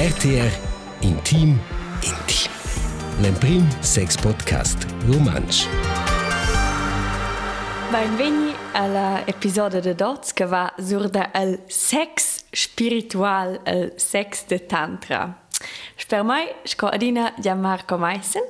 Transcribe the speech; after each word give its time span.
RTR 0.00 0.52
Intim 1.02 1.60
Intim. 2.00 2.50
L'emprim 3.20 3.68
sex 3.82 4.16
podcast 4.16 4.86
romansch. 5.06 5.66
Benveni 7.90 8.54
alla 8.72 9.26
episodio 9.26 9.80
de 9.80 9.94
Dots 9.94 10.32
che 10.32 10.46
va 10.46 10.72
sur 10.78 11.10
da 11.10 11.28
el 11.34 11.58
sex 11.66 12.44
spiritual, 12.50 13.60
el 13.64 13.92
sex 13.96 14.46
de 14.46 14.66
tantra. 14.66 15.36
Per 16.08 16.22
mai, 16.22 16.48
sco 16.64 16.86
adina 16.86 17.34
Gianmarco 17.38 17.98
Meissen, 17.98 18.44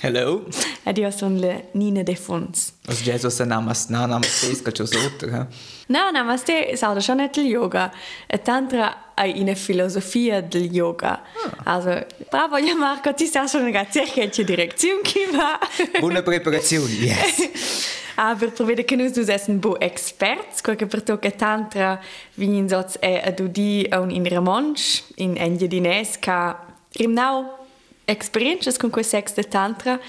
Hello. 0.00 0.44
ed 0.82 0.98
io 0.98 1.10
sono 1.10 1.38
le 1.38 1.68
Nina 1.72 2.02
De 2.02 2.16
Fons. 2.16 2.72
Also 2.86 3.02
Jesus 3.04 3.34
sa 3.34 3.44
namas 3.44 3.86
na 3.88 4.06
namas 4.06 4.44
pesca 4.44 4.72
ciò 4.72 4.84
sotto, 4.84 5.26
ha. 5.26 5.46
No, 5.86 6.10
namaste, 6.10 6.76
sauda 6.76 7.00
schon 7.00 7.20
il 7.20 7.44
yoga. 7.44 7.92
E 8.26 8.42
tantra 8.42 9.14
è 9.14 9.32
una 9.36 9.54
filosofia 9.54 10.40
del 10.40 10.72
yoga. 10.72 11.22
Also, 11.64 12.06
bravo 12.28 12.60
Gianmarco, 12.60 13.14
ti 13.14 13.26
sta 13.26 13.46
schon 13.46 13.66
eine 13.66 13.86
cerca 13.90 14.22
in 14.22 14.30
direzione 14.44 15.02
che 15.02 15.28
va. 15.30 15.58
Buona 16.00 16.22
preparazione. 16.22 16.90
Yes. 17.02 18.00
Aber 18.14 18.52
per 18.52 18.66
vedere 18.66 18.84
che 18.84 18.94
noi 18.94 19.10
siamo 19.12 19.58
bo 19.58 19.80
experts, 19.80 20.60
qualche 20.60 20.86
per 20.86 21.02
tocca 21.02 21.30
tantra 21.30 21.98
vinin 22.34 22.68
sots 22.68 22.98
è 22.98 23.22
ad 23.24 23.40
udi 23.40 23.86
a 23.88 24.00
un 24.00 24.10
in 24.10 24.28
Ramonch, 24.28 25.02
in 25.16 25.36
Engia 25.38 25.66
Dines, 25.66 26.18
ca 26.18 26.58
rimnau 26.92 27.61
experiences 28.06 28.78
con 28.78 28.90
quei 28.90 29.04
sex 29.04 29.34
de 29.34 29.44
tantra 29.44 30.00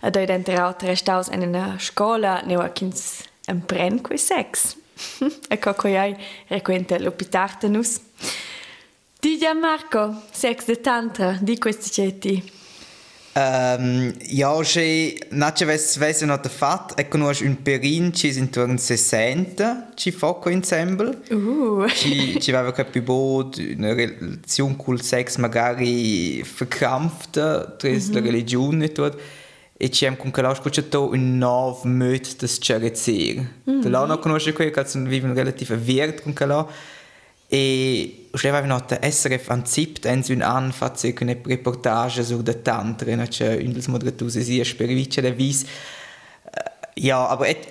ad 0.00 0.16
ei 0.16 0.26
denter 0.26 0.60
auter 0.60 0.96
staus 0.96 1.28
en 1.28 1.42
una 1.42 1.76
scola 1.78 2.40
neu 2.44 2.60
a 2.60 2.68
kins 2.68 3.22
empren 3.46 4.00
quei 4.00 4.18
sex. 4.18 4.76
e 5.48 5.58
co 5.58 5.74
coi 5.74 5.96
ai 5.96 6.16
requente 6.48 6.98
l'opitartenus. 6.98 8.00
Di 9.20 9.38
Marco, 9.54 10.22
sex 10.32 10.64
de 10.64 10.80
tantra, 10.80 11.38
di 11.40 11.58
questi 11.58 11.90
cetti 11.90 12.61
Um, 13.34 14.12
ja, 14.28 14.60
che 14.60 15.26
nace 15.30 15.64
ves 15.64 15.96
vese 15.96 16.26
not 16.26 16.46
fat 16.48 16.92
e 16.98 17.08
conosci 17.08 17.46
un 17.46 17.62
perin 17.62 18.12
ci 18.12 18.36
intorno 18.36 18.76
60 18.76 19.92
ci 19.94 20.10
foco 20.10 20.50
ensemble. 20.50 21.18
Uh, 21.30 21.86
Ci 21.88 22.38
ci 22.38 22.52
aveva 22.52 22.72
capito 22.72 23.50
una 23.74 23.94
relazione 23.94 24.76
col 24.76 25.00
sex 25.00 25.38
magari 25.38 26.42
verkrampfta 26.42 27.74
tra 27.78 27.88
la 27.90 28.20
religione 28.20 28.84
e 28.84 28.92
tutto. 28.92 29.18
E 29.78 29.88
ci 29.88 30.04
hem 30.04 30.16
con 30.16 30.30
calao 30.30 30.54
scucciato 30.54 31.08
un 31.10 31.38
nov 31.38 31.84
möt 31.84 32.36
das 32.38 32.58
cerezer. 32.60 33.48
Da 33.64 33.88
là 33.88 34.04
non 34.04 34.18
conosce 34.18 34.52
quel 34.52 34.70
che 34.70 34.84
vive 34.94 35.32
relativ 35.32 35.74
vert 35.74 36.20
con 36.22 36.34
calao. 36.34 36.68
E 37.48 38.21
ho 38.32 38.48
aveva 38.48 38.66
nota 38.66 38.98
SRF 39.02 39.50
an 39.50 39.66
ZIP, 39.66 40.04
ens 40.06 40.28
un 40.28 40.40
an 40.40 40.72
fa 40.72 40.94
circa 40.94 41.24
una 41.24 41.36
reportage 41.44 42.24
sur 42.24 42.42
de 42.42 42.62
Tantra, 42.62 43.14
no, 43.14 43.26
c'è 43.26 43.56
un 43.56 43.72
dels 43.72 43.88
moderatori 43.88 44.30
si 44.30 44.64
sperivice 44.64 45.20
da 45.20 45.30
vis. 45.30 45.64
Ja, 46.94 47.28
aber 47.28 47.48
et 47.48 47.68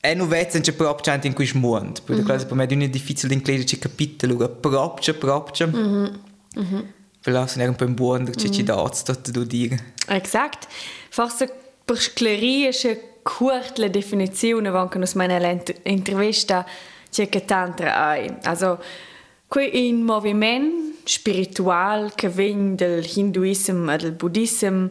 è 0.00 0.14
nu 0.14 0.26
vezza 0.26 0.60
c'è 0.60 0.72
proprio 0.72 1.14
in 1.22 1.32
cui 1.32 1.46
smunt, 1.46 2.02
perché 2.02 2.22
mm 2.22 2.26
-hmm. 2.26 2.46
per 2.46 2.54
me 2.54 2.66
è 2.66 2.88
difficile 2.88 3.28
di 3.28 3.34
includere 3.34 3.64
ci 3.64 3.78
capitoli, 3.78 4.32
ora 4.32 4.48
proprio, 4.48 5.14
proprio. 5.14 5.66
Mm 5.68 6.06
-hmm. 6.54 6.84
Per 7.20 7.32
la 7.32 7.46
sono 7.46 7.64
un 7.64 7.76
po' 7.76 7.84
in 7.84 7.94
buono, 7.94 8.30
c'è 8.30 8.48
ci 8.50 8.64
da 8.64 8.88
tutto 8.88 9.30
da 9.30 9.44
dire. 9.44 9.94
Exact. 10.08 10.66
Forse 11.08 11.52
per 11.84 12.00
sclerire 12.00 12.72
kurt 13.22 13.78
la 13.78 13.88
definizione 13.88 14.68
anche 14.68 14.98
nos 14.98 15.14
meine 15.14 15.62
intervista 15.84 16.66
c'è 17.10 17.28
che 17.28 17.44
tantra 17.44 18.08
hai. 18.08 18.28
Also 18.42 18.80
qui 19.52 19.88
in 19.88 20.02
moviment 20.02 21.04
spiritual 21.04 22.14
che 22.14 22.30
vien 22.30 22.74
del 22.74 23.04
hinduism 23.04 23.90
e 23.90 23.98
del 23.98 24.12
buddhism 24.12 24.86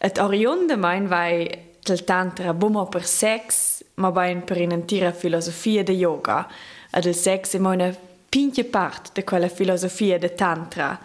et 0.00 0.18
orionde 0.18 0.76
mein 0.76 1.06
vai 1.06 1.46
del 1.80 2.02
tantra 2.02 2.52
bumo 2.52 2.88
per 2.88 3.06
sex 3.06 3.84
ma 3.94 4.10
vai 4.10 4.34
per 4.40 4.56
un'intera 4.56 5.12
filosofia 5.12 5.84
de 5.84 5.92
yoga 5.92 6.48
e 6.92 7.00
del 7.00 7.14
sex 7.14 7.54
è 7.54 7.60
una 7.60 7.96
pinche 8.28 8.64
part 8.64 9.12
de 9.12 9.22
quella 9.22 9.48
filosofia 9.48 10.18
de 10.18 10.34
tantra. 10.34 10.98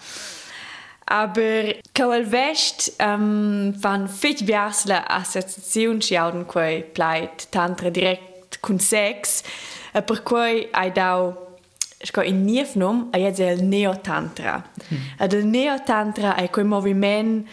Aber 1.03 1.77
kawal 1.91 2.25
vest 2.25 2.95
um, 2.97 3.71
van 3.77 4.07
fit 4.07 4.43
biasla 4.43 5.07
associazione 5.07 5.99
ci 5.99 6.15
auden 6.15 6.45
quei 6.45 6.81
pleit 6.83 7.49
tantra 7.49 7.89
direct 7.89 8.57
con 8.61 8.79
sex 8.79 9.43
e 9.93 10.01
per 10.01 10.23
cui 10.23 10.67
ai 10.71 10.91
dau 10.91 11.44
Sco 12.05 12.21
in 12.21 12.45
niefnum 12.45 13.09
a 13.11 13.17
jetzt 13.17 13.39
el 13.39 13.63
neotantra. 13.63 14.63
Mm. 14.91 14.97
Ed 15.19 15.33
el 15.33 15.45
neotantra 15.45 16.35
è 16.35 16.49
quel 16.49 16.65
moviment 16.65 17.47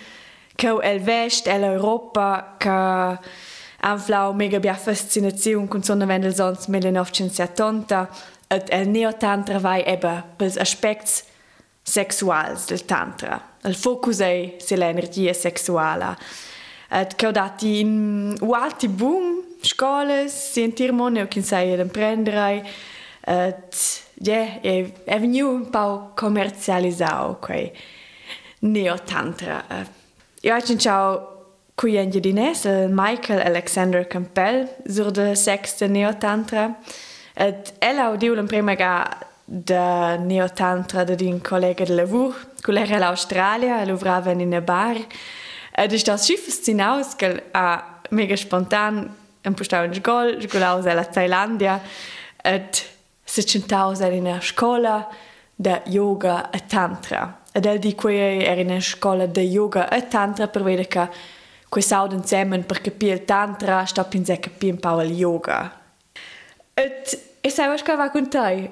che 0.54 0.68
el 0.82 1.00
vest 1.00 1.46
el 1.46 1.62
Europa 1.62 2.54
che 2.58 3.18
anflau 3.80 4.32
mega 4.34 4.58
bia 4.58 4.74
fascinazione 4.74 5.68
con 5.68 5.82
sonne 5.82 6.04
vendel 6.04 6.34
sonst 6.34 6.68
1970 6.68 8.08
ed 8.48 8.68
el 8.68 8.88
neotantra 8.88 9.58
vai 9.58 9.82
eba 9.86 10.22
pels 10.36 10.56
aspects 10.56 11.24
sexuals 11.82 12.66
del 12.66 12.84
tantra. 12.84 13.40
Il 13.64 13.74
focus 13.74 14.20
è 14.20 14.56
sull'energia 14.58 15.32
sessuale. 15.32 16.16
Et 16.90 17.14
che 17.14 17.26
ho 17.26 17.30
dati 17.30 17.80
in 17.80 18.36
ualti 18.40 18.88
boom 18.88 19.42
scuole, 19.62 20.28
sentir 20.28 20.92
mone 20.92 21.22
o 21.22 21.26
kin 21.26 21.42
sai 21.42 21.72
ad 21.72 21.78
imprendere. 21.78 22.62
Et 23.24 24.02
je 24.22 24.58
je 24.62 24.92
è 25.04 25.18
veniu 25.18 25.48
un 25.50 25.70
po' 25.70 26.12
commercializzato 26.14 27.38
quei 27.40 27.72
neotantra. 28.60 29.64
Io 30.40 30.54
ho 30.54 30.76
ciao 30.78 31.32
cui 31.74 31.96
è 31.96 32.06
Jedines, 32.06 32.64
Michael 32.88 33.40
Alexander 33.40 34.06
Campbell, 34.06 34.68
sur 34.86 35.10
de 35.10 35.34
sexte 35.34 35.88
neotantra. 35.88 36.76
Et 37.34 37.72
ella 37.78 38.04
audiu 38.06 38.36
in 38.36 38.46
prima 38.46 38.74
ga 38.74 39.08
de 39.44 40.18
neotantra 40.18 41.04
de 41.04 41.16
din 41.16 41.40
collega 41.40 41.84
de 41.84 41.94
lavur, 41.94 42.34
colera 42.62 42.98
l'Australia, 42.98 43.82
e 43.82 43.86
lovrava 43.86 44.30
in 44.30 44.54
a 44.54 44.60
bar. 44.60 44.96
Ed 45.74 45.92
ist 45.92 46.06
das 46.06 46.24
Schiff 46.24 46.46
hinaus, 46.66 47.16
gell, 47.16 47.42
a 47.52 47.82
mega 48.10 48.36
spontan, 48.36 49.10
ein 49.42 49.54
Postau 49.54 49.84
in 49.84 50.02
Gol, 50.02 50.36
ich 50.38 50.48
gulau 50.48 50.76
aus 50.76 51.10
Thailandia. 51.10 51.80
Et 52.44 52.84
si 53.32 53.46
centavo 53.46 53.94
in 54.04 54.26
una 54.26 54.42
scuola 54.42 55.08
di 55.54 55.80
yoga 55.86 56.50
e 56.50 56.66
tantra. 56.66 57.40
Ed 57.50 57.64
è 57.64 57.78
di 57.78 57.94
cui 57.94 58.18
era 58.18 58.60
in 58.60 58.68
una 58.68 58.80
scuola 58.80 59.24
di 59.24 59.40
yoga 59.40 59.88
e 59.88 60.06
tantra 60.06 60.48
per 60.48 60.62
vedere 60.62 60.86
che 60.86 61.08
questi 61.66 61.94
auden 61.94 62.18
insieme 62.18 62.58
per 62.58 62.82
capire 62.82 63.14
il 63.14 63.24
tantra 63.24 63.86
sta 63.86 64.04
per 64.04 64.38
capire 64.38 64.72
un 64.72 64.78
po' 64.78 65.00
il 65.00 65.12
yoga. 65.12 65.80
Et 66.74 67.30
e 67.40 67.48
sai 67.48 67.68
was 67.68 67.82
va 67.82 68.10
con 68.10 68.28
te, 68.28 68.70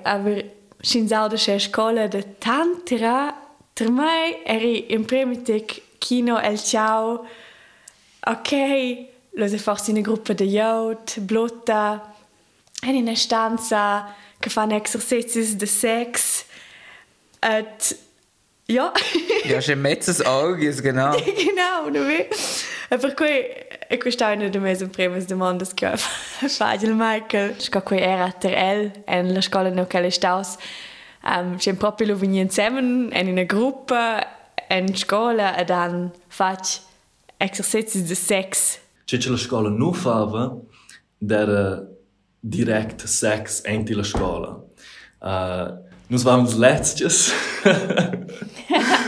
sin 0.83 1.09
sauda 1.09 1.37
che 1.37 1.59
scuola 1.59 2.07
de 2.07 2.37
tantra, 2.39 3.35
per 3.73 3.91
me 3.91 4.45
eri 4.45 4.93
in 4.93 5.07
primitic 5.07 5.83
kino 5.99 6.39
el 6.39 6.59
ciao. 6.59 7.25
Ok, 8.27 9.07
lo 9.31 9.49
se 9.49 9.57
forse 9.57 9.91
in 9.91 9.97
una 9.97 10.07
gruppa 10.07 10.35
de 10.35 10.45
yacht, 10.45 11.19
blotta, 11.21 12.10
in 12.83 12.97
una 12.97 13.15
stanza 13.15 14.15
che 14.39 14.51
fanno 14.51 14.75
esercizi 14.75 15.57
de 15.57 15.67
sex. 15.67 16.45
Et 17.41 17.99
ja, 18.67 18.93
Ja, 19.45 19.59
c'è 19.59 19.75
mezzes 19.75 20.21
Auges, 20.21 20.81
genau. 20.81 21.17
genau, 21.45 21.89
nu 21.89 22.05
vedi? 22.05 22.29
E 22.89 22.97
per 22.99 23.15
cui 23.15 23.29
e 23.89 23.99
questa 23.99 24.31
è 24.31 24.37
una 24.37 24.49
delle 24.49 24.75
mie 24.75 24.89
prime 24.89 25.25
domande 25.25 25.67
che 25.75 25.97
faccio 25.97 26.65
al 26.65 26.95
Michael. 26.95 27.55
Sco 27.59 27.83
qui 27.83 27.99
era 27.99 28.31
ter 28.33 28.55
el 28.55 28.93
en 29.07 29.33
la 29.33 29.41
scuola 29.41 29.87
che 29.87 30.11
staus. 30.11 30.57
Um, 31.23 31.57
c'è 31.57 31.75
proprio 31.75 32.09
lo 32.09 32.17
vegni 32.17 32.41
insieme 32.41 32.81
in 32.81 33.29
una 33.29 33.43
gruppa 33.43 34.27
in 34.69 34.97
scuola 34.97 35.57
e 35.57 35.65
dan 35.65 36.11
faccio 36.29 36.81
esercizi 37.37 38.03
di 38.03 38.15
sex. 38.15 38.79
Če 39.07 39.19
če 39.19 39.31
la 39.31 39.93
fava, 39.93 40.57
der 41.19 41.87
direkt 42.43 43.01
sex 43.03 43.61
in 43.61 43.85
der 43.85 44.05
Schule. 44.05 44.63
Äh, 45.21 45.73
das 46.11 46.25
war 46.25 46.39
uns 46.39 46.57
letztes. 46.57 47.33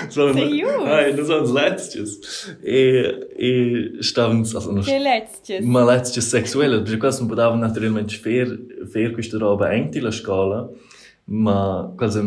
So, 0.09 0.29
nein, 0.29 1.17
das 1.17 1.29
war 1.29 1.41
uns 1.41 1.53
letztes. 1.53 2.55
Äh, 2.63 3.13
ich 3.37 4.07
stand 4.07 4.41
uns 4.41 4.55
also 4.55 4.73
noch. 4.73 4.87
Letztes. 4.87 5.65
Mal 5.65 5.87
letztes 5.87 6.31
sexuell, 6.31 6.85
weil 6.85 6.93
ich 6.93 7.01
kaum 7.01 7.29
bedarf 7.29 7.57
nach 7.57 7.73
der 7.73 7.89
Mensch 7.89 8.21
fair 8.21 8.59
fair 8.91 9.11
gestern 9.11 9.41
da 9.41 9.55
bei 9.55 9.75
in 9.77 9.91
der 9.91 10.13
Schule. 10.13 10.75
Ma 11.27 11.95
quasi 11.97 12.21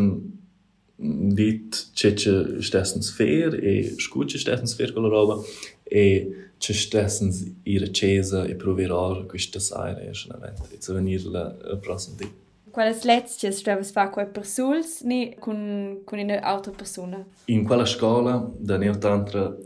dit 0.98 1.94
tschetsche 1.94 2.62
stessens 2.62 3.10
fair 3.10 3.52
e 3.52 3.80
äh, 3.80 3.98
schutche 3.98 4.38
stessens 4.38 4.74
fair 4.74 4.92
gelaber 4.92 5.44
e 5.90 6.26
c'è 6.58 6.72
stessens 6.72 7.52
ihre 7.64 7.90
chiesa 7.90 8.44
e 8.44 8.54
proverar 8.54 9.26
questa 9.26 9.60
sera 9.60 10.00
e 10.00 10.14
schon 10.14 10.34
event 10.36 10.60
e 10.70 10.92
venire 10.92 11.28
la, 11.28 11.54
la 11.60 11.76
prossima 11.76 12.16
di 12.16 12.44
quelles 12.76 13.04
letztes 13.04 13.56
stavas 13.56 13.90
fa 13.90 14.10
quei 14.10 14.26
persuls 14.26 15.00
ni 15.02 15.34
con 15.38 16.02
con 16.04 16.18
una 16.18 16.40
altra 16.42 16.72
persona. 16.72 17.24
In 17.46 17.64
quella 17.64 17.86
scuola, 17.86 18.52
da 18.58 18.76
neotantra, 18.76 19.56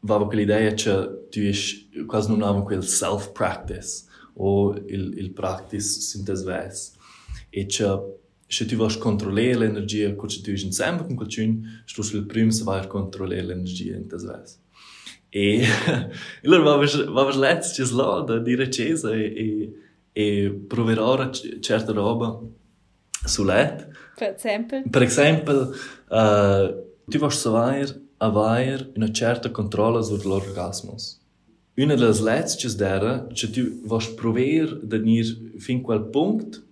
aveva 0.00 0.26
quell'idea 0.26 0.72
che 0.74 1.26
tu 1.30 1.40
es 1.40 1.88
quasi 2.06 2.28
non 2.30 2.42
aveva 2.42 2.62
quel 2.62 2.84
self-practice 2.84 4.04
o 4.34 4.74
il, 4.86 5.18
il 5.18 5.30
practice 5.32 6.00
sintes 6.00 6.44
ves. 6.44 6.92
E 7.50 7.66
che 7.66 8.00
se 8.48 8.64
tu 8.64 8.76
vas 8.76 8.96
controllare 8.96 9.56
l'energia 9.56 10.14
che 10.14 10.40
tu 10.42 10.50
es 10.50 10.62
insieme 10.62 11.04
con 11.04 11.16
qualcuno, 11.16 11.62
tu 11.92 12.02
sul 12.02 12.26
primo 12.26 12.52
se 12.52 12.62
vai 12.62 12.80
a 12.80 12.86
controllare 12.86 13.42
l'energia 13.42 13.96
in 13.96 14.06
tes 14.06 14.22
E, 15.38 15.60
e 15.60 16.48
allora 16.48 16.76
vado 17.10 17.28
a 17.28 17.36
leggere 17.36 17.92
là, 17.92 18.20
da 18.26 18.38
dire 18.38 18.70
cesa 18.70 19.12
e, 19.12 19.24
e, 19.36 19.72
e 20.12 20.50
proverò 20.66 21.28
certe 21.60 21.92
roba 21.92 22.40
su 23.24 23.44
let. 23.44 23.86
Per 24.16 24.34
esempio? 24.34 24.82
Per 24.88 25.02
esempio, 25.02 25.74
uh, 26.08 26.84
tu 27.04 27.18
vuoi 27.18 27.30
savere 27.30 28.00
avere 28.18 28.92
una 28.94 29.10
certa 29.12 29.50
controllo 29.50 30.00
sull'orgasmo. 30.00 30.94
Una 31.74 31.94
delle 31.94 32.22
letzte 32.22 32.74
dera, 32.74 33.26
che 33.30 33.50
tu 33.50 33.82
vuoi 33.84 34.14
provare 34.14 34.60
ad 34.62 34.92
andare 34.92 35.52
fin 35.58 35.82
quel 35.82 36.04
punto, 36.04 36.62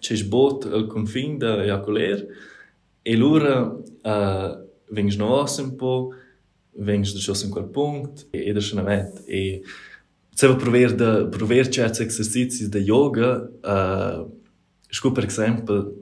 che 0.00 0.16
sbot 0.16 0.64
il 0.64 0.86
confine 0.86 1.36
da 1.36 1.62
ejaculare, 1.62 2.26
e 3.02 3.14
allora 3.14 3.60
uh, 3.62 4.68
vengi 4.88 5.16
nuovo 5.16 5.46
un 5.62 5.76
po', 5.76 6.10
vens 6.78 7.12
deixou-se 7.12 7.46
em 7.46 7.50
qualquer 7.50 7.72
ponto, 7.72 8.26
e 8.32 8.52
deixamento, 8.52 9.22
e 9.28 9.62
se 10.36 10.46
vai 10.46 10.58
prover 10.58 10.92
de 10.94 11.30
prover 11.30 11.72
certos 11.72 12.00
exercícios 12.00 12.68
de 12.68 12.80
yoga, 12.80 13.50
uh, 13.64 14.30
esco, 14.90 15.10
por 15.10 15.24
exemplo, 15.24 15.96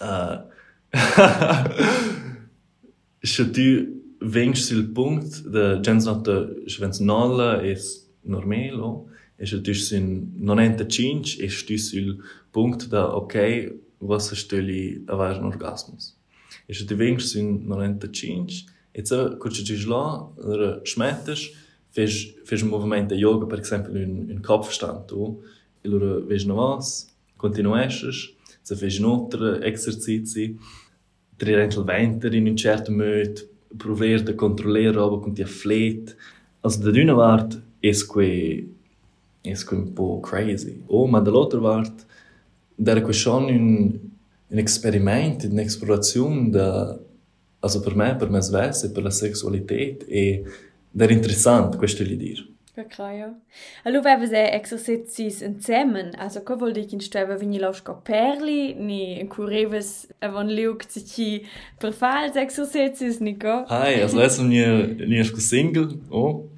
uh, 0.00 0.54
se 3.22 3.44
tu 3.44 4.02
vens 4.20 4.66
sul 4.66 4.88
ponto 4.88 5.48
de 5.48 5.82
gens 5.84 6.04
notte, 6.04 6.68
se 6.68 6.80
vens 6.80 6.98
nolla, 6.98 7.64
é 7.64 7.74
normal, 8.24 9.06
e 9.38 9.46
se 9.46 9.60
tu 9.60 9.74
sin 9.74 10.32
95, 10.36 11.42
e 11.42 11.48
se 11.48 11.64
tu 11.64 11.78
sul 11.78 12.18
ponto 12.52 12.88
de, 12.88 12.96
ok, 12.96 13.80
vocês 14.00 14.40
estão 14.40 14.58
ali 14.58 15.02
a 15.06 15.14
vários 15.14 15.44
orgasmos. 15.44 16.16
E 16.68 16.74
se 16.74 16.84
tu 16.84 16.96
vens 16.96 17.30
sul 17.30 17.60
95, 17.60 18.73
se 19.02 19.36
cuce 19.38 19.64
tu 19.64 19.74
la 19.88 20.28
der 20.36 20.80
schmettes 20.84 21.50
fes 21.90 22.34
fes 22.44 22.62
un 22.62 22.68
movimento 22.68 23.14
de 23.14 23.20
yoga 23.20 23.46
per 23.46 23.60
esempio 23.60 23.92
un 23.92 24.30
un 24.30 24.40
kopfstand 24.42 25.06
tu 25.06 25.42
e 25.82 25.88
loro 25.88 26.20
ves 26.26 26.44
no 26.44 26.54
vas 26.56 27.08
continuesces 27.36 28.34
se 28.62 28.76
fes 28.76 28.98
un 28.98 29.10
altro 29.10 29.60
exercizi 29.62 30.56
trirent 31.36 31.74
il 31.74 31.84
venter 31.84 32.34
in 32.34 32.46
un 32.46 32.56
certo 32.56 32.92
modo, 32.92 33.52
prover 33.76 34.22
de 34.22 34.34
controllare 34.34 34.92
roba 34.92 35.18
con 35.18 35.32
ti 35.32 35.42
afflet. 35.42 36.16
Also 36.60 36.80
da 36.80 36.90
d'una 36.90 37.14
part 37.14 37.60
es 37.82 38.02
que 38.04 38.68
es 39.42 39.64
que 39.64 39.74
un 39.74 39.92
po 39.92 40.20
crazy. 40.20 40.82
Oh, 40.86 41.06
ma 41.06 41.20
dall'altra 41.20 41.60
part 41.60 42.06
der 42.76 43.02
que 43.02 43.12
schon 43.12 43.44
un 43.48 44.00
un 44.50 44.58
experiment, 44.58 45.42
un'esplorazione 45.44 46.50
da 46.50 46.96
also 47.64 47.80
per 47.80 47.94
me, 47.96 48.14
per 48.14 48.28
me 48.28 48.40
svesse, 48.42 48.90
per 48.92 49.02
la 49.02 49.10
sexualität 49.10 50.04
e 50.06 50.44
der 50.90 51.10
interessant, 51.10 51.76
questo 51.76 52.04
gli 52.04 52.16
dir. 52.16 52.52
Okay, 52.76 53.18
ja. 53.18 53.32
Allora 53.84 54.12
aveva 54.12 54.26
se 54.26 54.50
exercicis 54.50 55.40
insieme, 55.40 56.10
also 56.18 56.42
co 56.42 56.56
vuol 56.56 56.72
dire 56.72 56.86
che 56.86 57.00
stava 57.00 57.36
vini 57.36 57.58
lausca 57.58 57.92
perli, 57.94 58.74
ni 58.74 59.26
curevas 59.28 60.08
avon 60.18 60.48
liug 60.48 60.82
zici 60.88 61.46
per 61.78 61.92
fare 61.92 62.26
els 62.26 62.36
exercicis, 62.36 63.20
ni 63.20 63.36
co? 63.36 63.64
Hai, 63.68 64.02
also 64.02 64.18
adesso 64.18 64.42
ni 64.42 64.58
ni 65.06 65.24
single, 65.24 66.00
oh, 66.08 66.48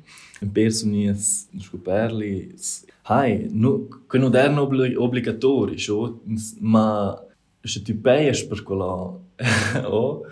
in 0.40 0.52
perso 0.52 0.86
ni 0.86 1.06
es 1.06 1.48
sco 1.60 1.76
perli. 1.76 2.54
Hai, 3.02 3.48
no, 3.50 3.86
che 4.08 4.18
non 4.18 4.34
erano 4.34 4.62
obli 4.62 4.94
obbligatori, 4.94 5.78
so, 5.78 6.22
ma 6.60 7.14
se 7.62 7.82
tu 7.82 8.00
payas 8.00 8.42
per 8.42 8.62
quella, 8.62 9.20
oh, 9.84 10.22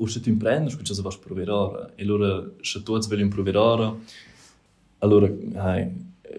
o 0.00 0.06
se 0.08 0.18
tu 0.20 0.30
imprendes, 0.30 0.74
que 0.74 0.84
se 0.94 1.02
vais 1.02 1.16
provar 1.16 1.50
ora. 1.50 1.90
E 1.96 2.02
allora, 2.02 2.50
se 2.62 2.82
tu 2.82 2.98
veli 3.08 3.28
provar 3.28 3.56
ora, 3.56 3.94
allora, 5.00 5.30
hai, 5.56 5.90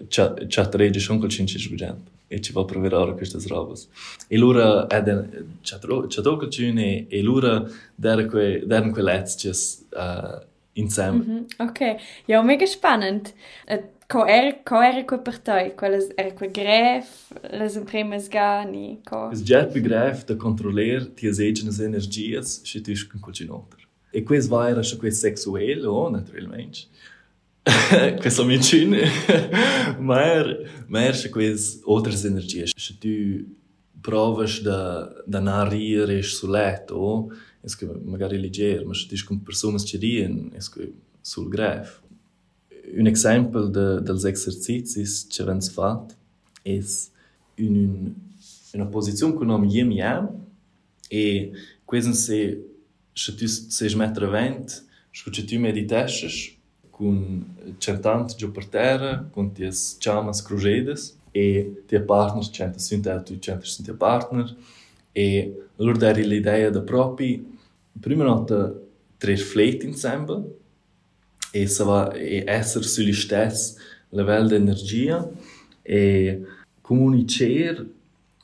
c'è 0.08 0.68
tre 0.68 0.90
di 0.90 0.98
sono 0.98 1.20
col 1.20 1.28
5 1.28 1.96
e 2.26 2.40
ci 2.40 2.52
va 2.52 2.64
provare 2.64 2.94
ora 2.96 3.12
queste 3.12 3.38
robe. 3.46 3.74
E 4.26 4.36
allora, 4.36 4.86
c'è 4.88 5.78
troppo 5.78 6.48
cune, 6.48 7.06
e 7.06 7.20
allora, 7.20 7.64
dare 7.94 8.26
quelle 8.26 8.64
lezioni 8.64 9.56
insieme. 10.74 11.44
Ok, 11.58 11.96
ja, 12.26 12.42
mega 12.42 12.66
spannend. 12.66 13.32
Eh, 13.66 13.90
Qual 14.12 14.26
era 14.26 15.00
a 15.00 15.18
partij? 15.18 15.70
Qual 15.70 15.90
era 15.90 16.28
a 16.28 16.46
greve? 16.46 17.06
As 17.42 17.76
empresas 17.76 18.28
ganham? 18.28 19.00
O 19.10 19.34
jeito 19.34 19.80
greve 19.80 20.24
de 20.26 20.36
controlar 20.36 21.08
as 21.26 21.38
agentes 21.38 21.80
energias 21.80 22.60
se 22.62 22.78
diz 22.78 23.04
que 23.04 23.18
continua. 23.18 23.64
E 24.12 24.20
quais 24.20 24.46
vairas, 24.46 24.92
quais 24.92 25.16
é 25.16 25.20
sexuais, 25.30 25.82
oh, 25.86 26.10
naturalmente. 26.10 26.90
quais 28.20 28.34
são 28.34 28.44
mentiras. 28.44 29.08
mas, 29.98 30.70
mas 30.86 31.26
quais 31.28 31.80
outras 31.82 32.26
energias. 32.26 32.70
Se 32.76 32.92
tu 32.92 33.46
provas 34.02 34.60
da 34.60 35.06
da 35.26 35.40
não 35.40 35.66
rir 35.70 36.10
e 36.10 36.20
oh, 36.92 37.32
é 37.64 37.66
que 37.78 37.86
magari 37.86 38.36
ligeiro, 38.36 38.88
mas 38.88 39.00
se 39.02 39.08
diz 39.08 39.22
que 39.22 39.34
pessoas 39.38 39.84
te 39.84 39.96
riem, 39.96 40.50
é 40.52 40.58
que 40.58 40.92
sul 41.22 41.48
greve. 41.48 42.01
Un 42.96 43.06
esempio 43.06 43.68
de, 43.68 44.00
dels 44.00 44.24
exercicis 44.24 45.26
che 45.28 45.44
vens 45.44 45.70
fat 45.70 46.16
è 46.62 46.80
in 47.56 47.76
un, 47.76 48.12
una 48.74 48.86
posizione 48.86 49.34
con 49.34 49.46
nom 49.46 49.64
yem 49.64 49.90
yam 49.92 50.28
e 51.08 51.52
questo 51.84 52.12
se 52.12 52.66
se 53.14 53.34
tu 53.34 53.46
sei 53.46 53.94
mettere 53.94 54.26
vent 54.26 54.84
se 55.10 55.44
tu 55.44 55.58
meditesces 55.58 56.56
con 56.90 57.44
centant 57.78 58.34
giù 58.36 58.50
per 58.50 58.66
terra, 58.66 59.28
con 59.30 59.52
ties 59.52 59.96
chamas 59.98 60.42
crujedes 60.42 61.16
e 61.30 61.82
tia 61.86 62.00
partner 62.00 62.48
centa 62.48 62.78
sinta 62.78 63.20
tu 63.22 63.38
centa 63.38 63.64
sinta 63.64 63.94
partner 63.94 64.54
e 65.12 65.66
loro 65.76 65.98
dare 65.98 66.22
l'idea 66.24 66.70
da 66.70 66.80
propi 66.80 67.58
prima 68.00 68.24
nota 68.24 68.72
tre 69.18 69.32
insieme 69.32 70.60
e 71.52 71.66
va 71.84 72.12
e 72.12 72.42
essere 72.46 72.84
sugli 72.84 73.12
stessi 73.12 73.74
livello 74.08 74.48
di 74.48 74.54
energia 74.54 75.30
e 75.82 76.42
comunicare 76.80 77.86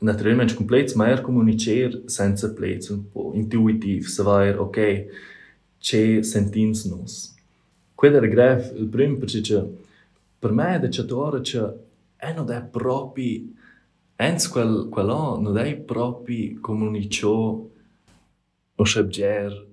naturalmente 0.00 0.54
completo 0.54 0.96
ma 0.96 1.10
è 1.10 1.20
comunicare 1.20 2.02
senza 2.06 2.52
plezzo 2.52 2.94
un 2.94 3.10
po' 3.10 3.32
intuitivo 3.34 4.06
se 4.06 4.22
va 4.22 4.60
ok 4.60 5.06
c'è 5.78 6.22
sentins 6.22 6.84
nos 6.84 7.36
Quello 7.98 8.18
era 8.18 8.28
grave, 8.28 8.74
il 8.76 8.86
primo, 8.86 9.16
perché 9.16 9.60
per 10.38 10.52
me 10.52 10.80
è 10.80 10.88
cittadino 10.88 11.40
che 11.40 11.74
è 12.14 12.32
non 12.32 12.48
è 12.48 12.62
proprio, 12.62 13.42
anzi 14.14 14.50
quel, 14.50 14.86
quello 14.88 15.36
non 15.40 15.58
è 15.58 15.74
proprio 15.74 16.60
comunicare 16.60 17.70
o 18.76 18.84
scegliere 18.84 19.66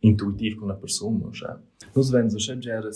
intuitivo 0.00 0.60
con 0.60 0.68
una 0.68 0.78
persona. 0.78 1.30
Cioè. 1.30 1.56
Noi 1.92 2.10
vengono 2.10 2.38
scegliere 2.38 2.90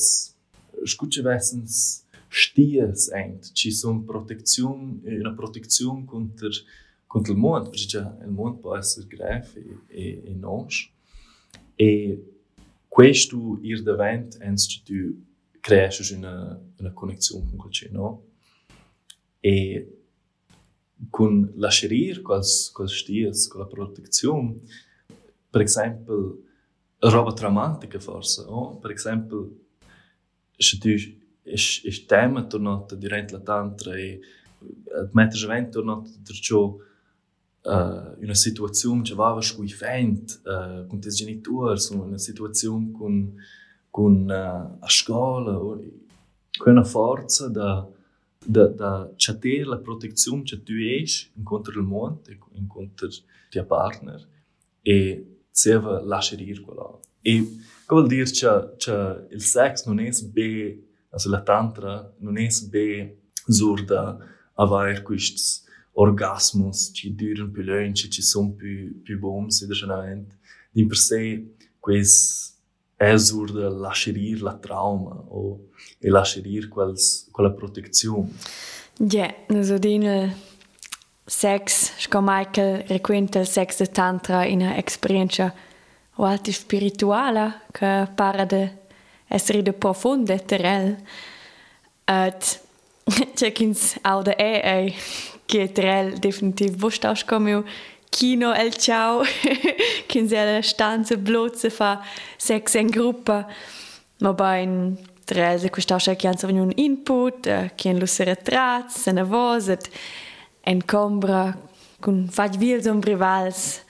scucce 0.84 1.22
vessens 1.22 2.04
stias 2.28 3.10
ent, 3.10 3.52
ci 3.52 3.70
sono 3.70 4.02
protezione, 4.02 5.00
una 5.04 5.34
protezione 5.34 6.04
contro, 6.04 6.48
contro 7.06 7.32
il 7.32 7.38
mondo, 7.38 7.70
perché 7.70 7.96
il 7.96 8.30
mondo 8.30 8.58
può 8.58 8.76
essere 8.76 9.06
grave 9.06 9.48
e, 9.54 9.78
e, 9.86 10.22
e 10.24 10.34
non. 10.34 10.66
E 11.76 12.24
questo 12.88 13.58
ir 13.62 13.82
davant 13.82 14.36
ens 14.40 14.66
che 14.66 14.80
tu 14.84 15.22
creasces 15.60 16.10
una, 16.10 16.60
una 16.78 16.92
connexione 16.92 17.46
con 17.48 17.56
qualcuno, 17.56 18.00
no? 18.00 18.22
E 19.40 19.98
con 21.10 21.52
lascerir 21.56 22.22
quals, 22.22 22.70
quals 22.72 22.94
stias, 22.96 23.46
con 23.46 23.60
la 23.60 23.66
protezione, 23.66 24.60
per 25.50 25.62
esempio, 25.62 26.42
roba 27.10 27.32
traumatica 27.32 27.98
forse, 28.00 28.44
no? 28.44 28.78
Per 28.80 28.90
esempio, 28.90 29.50
se 30.56 30.78
tu 30.78 30.88
es 31.44 32.06
tema 32.06 32.44
tornato 32.44 32.96
durante 32.96 33.34
la 33.34 33.40
tantra 33.40 33.96
e 33.96 34.20
admettes 34.96 35.42
event 35.42 35.70
tornato 35.70 36.10
per 36.22 36.34
ciò 36.36 36.64
uh, 37.64 38.22
una 38.22 38.34
situazione 38.34 39.02
che 39.02 39.14
va 39.14 39.38
scuifent 39.40 40.40
uh, 40.44 40.86
con 40.86 40.98
i 40.98 41.08
genitori, 41.08 41.80
una 41.90 42.18
situazione 42.18 42.92
con, 42.92 43.34
con 43.90 44.22
uh, 44.28 44.82
a 44.82 44.88
scuola, 44.88 45.52
con 45.54 46.72
una 46.72 46.84
forza 46.84 47.48
da, 47.48 47.86
da, 48.42 48.66
da 48.68 49.12
chatter 49.16 49.66
la 49.66 49.78
protezione 49.78 50.42
che 50.44 50.62
tu 50.62 50.72
es 50.72 51.30
incontro 51.34 51.78
il 51.78 51.86
mondo, 51.86 52.22
incontro 52.52 53.08
tua 53.50 53.64
partner 53.64 54.26
e 54.82 55.33
seva 55.54 56.00
lasciar 56.02 56.40
ir 56.40 56.60
quello. 56.62 57.00
E 57.22 57.32
che 57.86 57.94
vuol 57.94 58.08
dire 58.08 58.24
che, 58.24 58.74
che 58.76 59.26
il 59.30 59.42
sex 59.42 59.86
non 59.86 60.00
è 60.00 60.10
be, 60.32 60.82
also 61.10 61.30
la 61.30 61.42
tantra, 61.42 62.12
non 62.18 62.36
è 62.38 62.48
be 62.68 63.18
zurda 63.46 64.18
avere 64.54 65.02
questi 65.02 65.62
orgasmus 65.92 66.90
che 66.90 67.14
durano 67.14 67.50
più 67.50 67.62
lungo, 67.62 67.92
che 67.92 68.22
sono 68.22 68.52
più, 68.52 69.00
più 69.02 69.18
buoni, 69.18 69.52
sinceramente. 69.52 70.38
Di 70.72 70.86
per 70.86 70.96
sé, 70.96 71.54
questo 71.78 72.54
è 72.96 73.16
zurda 73.16 73.68
lasciar 73.68 74.16
ir 74.16 74.42
la 74.42 74.56
trauma 74.56 75.14
o 75.28 75.68
e 76.00 76.08
lasciar 76.08 76.46
ir 76.46 76.68
quella 76.68 77.52
protezione. 77.52 78.32
Ja, 78.98 79.26
yeah, 79.26 79.34
also 79.48 79.78
dine 79.78 80.34
sex, 81.26 81.92
sco 81.96 82.20
Michael 82.22 82.84
requenta 82.86 83.38
il 83.38 83.46
sex 83.46 83.78
de 83.78 83.86
tantra 83.90 84.44
in 84.44 84.60
una 84.60 84.76
esperienza 84.76 85.52
quasi 86.14 86.52
spirituale 86.52 87.62
che 87.72 88.08
para 88.14 88.44
de 88.44 88.70
essere 89.28 89.62
de 89.62 89.72
profonde 89.72 90.44
terrel. 90.44 90.96
Et 92.04 92.60
c'è 93.34 93.52
kins 93.52 93.96
au 94.02 94.22
de 94.22 94.34
e 94.36 94.60
e 94.62 94.94
che 95.46 95.72
terrel 95.72 96.18
definitiv 96.18 96.76
vustaus 96.76 97.24
come 97.24 97.64
Kino 98.10 98.52
El 98.54 98.76
Ciao, 98.76 99.22
kins 100.06 100.30
la 100.30 100.62
stanza 100.62 101.16
blotze 101.16 101.68
fa 101.70 102.00
sex 102.36 102.74
in 102.74 102.86
gruppa, 102.86 103.46
ma 104.18 104.32
bei 104.32 104.96
Teresa 105.24 105.68
questa 105.70 105.96
che 105.96 106.28
hanno 106.28 106.62
un 106.62 106.72
input, 106.76 107.74
che 107.74 107.88
hanno 107.88 107.98
lusse 107.98 108.24
retrats, 108.24 109.00
se 109.00 109.12
ne 109.12 109.22
encombra 110.66 111.54
cun 112.00 112.26
faig 112.30 112.58
vils 112.60 112.86
ombrivals 112.86 113.82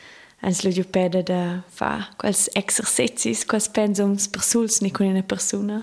ans 0.45 0.62
l'ogiopeda 0.62 1.23
de 1.23 1.40
fa 1.73 2.09
quals 2.21 2.49
exercicis, 2.54 3.45
quals 3.49 3.69
pensums 3.73 4.28
persuls 4.28 4.81
ni 4.81 4.93
cun 4.93 5.07
una 5.07 5.23
persona. 5.23 5.83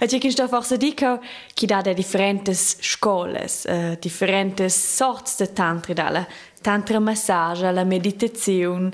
E 0.00 0.08
ci 0.08 0.18
kinst 0.18 0.42
forse 0.48 0.76
dico 0.76 1.20
chi 1.54 1.66
da 1.66 1.80
de 1.82 1.94
differentes 1.94 2.76
scoles, 2.80 3.64
uh, 3.68 3.96
differentes 4.00 4.74
sorts 4.74 5.36
de 5.36 5.52
tantri 5.52 5.94
dalla 5.94 6.26
tantra 6.60 6.98
massage, 6.98 7.66
alla 7.66 7.84
meditaziun, 7.84 8.92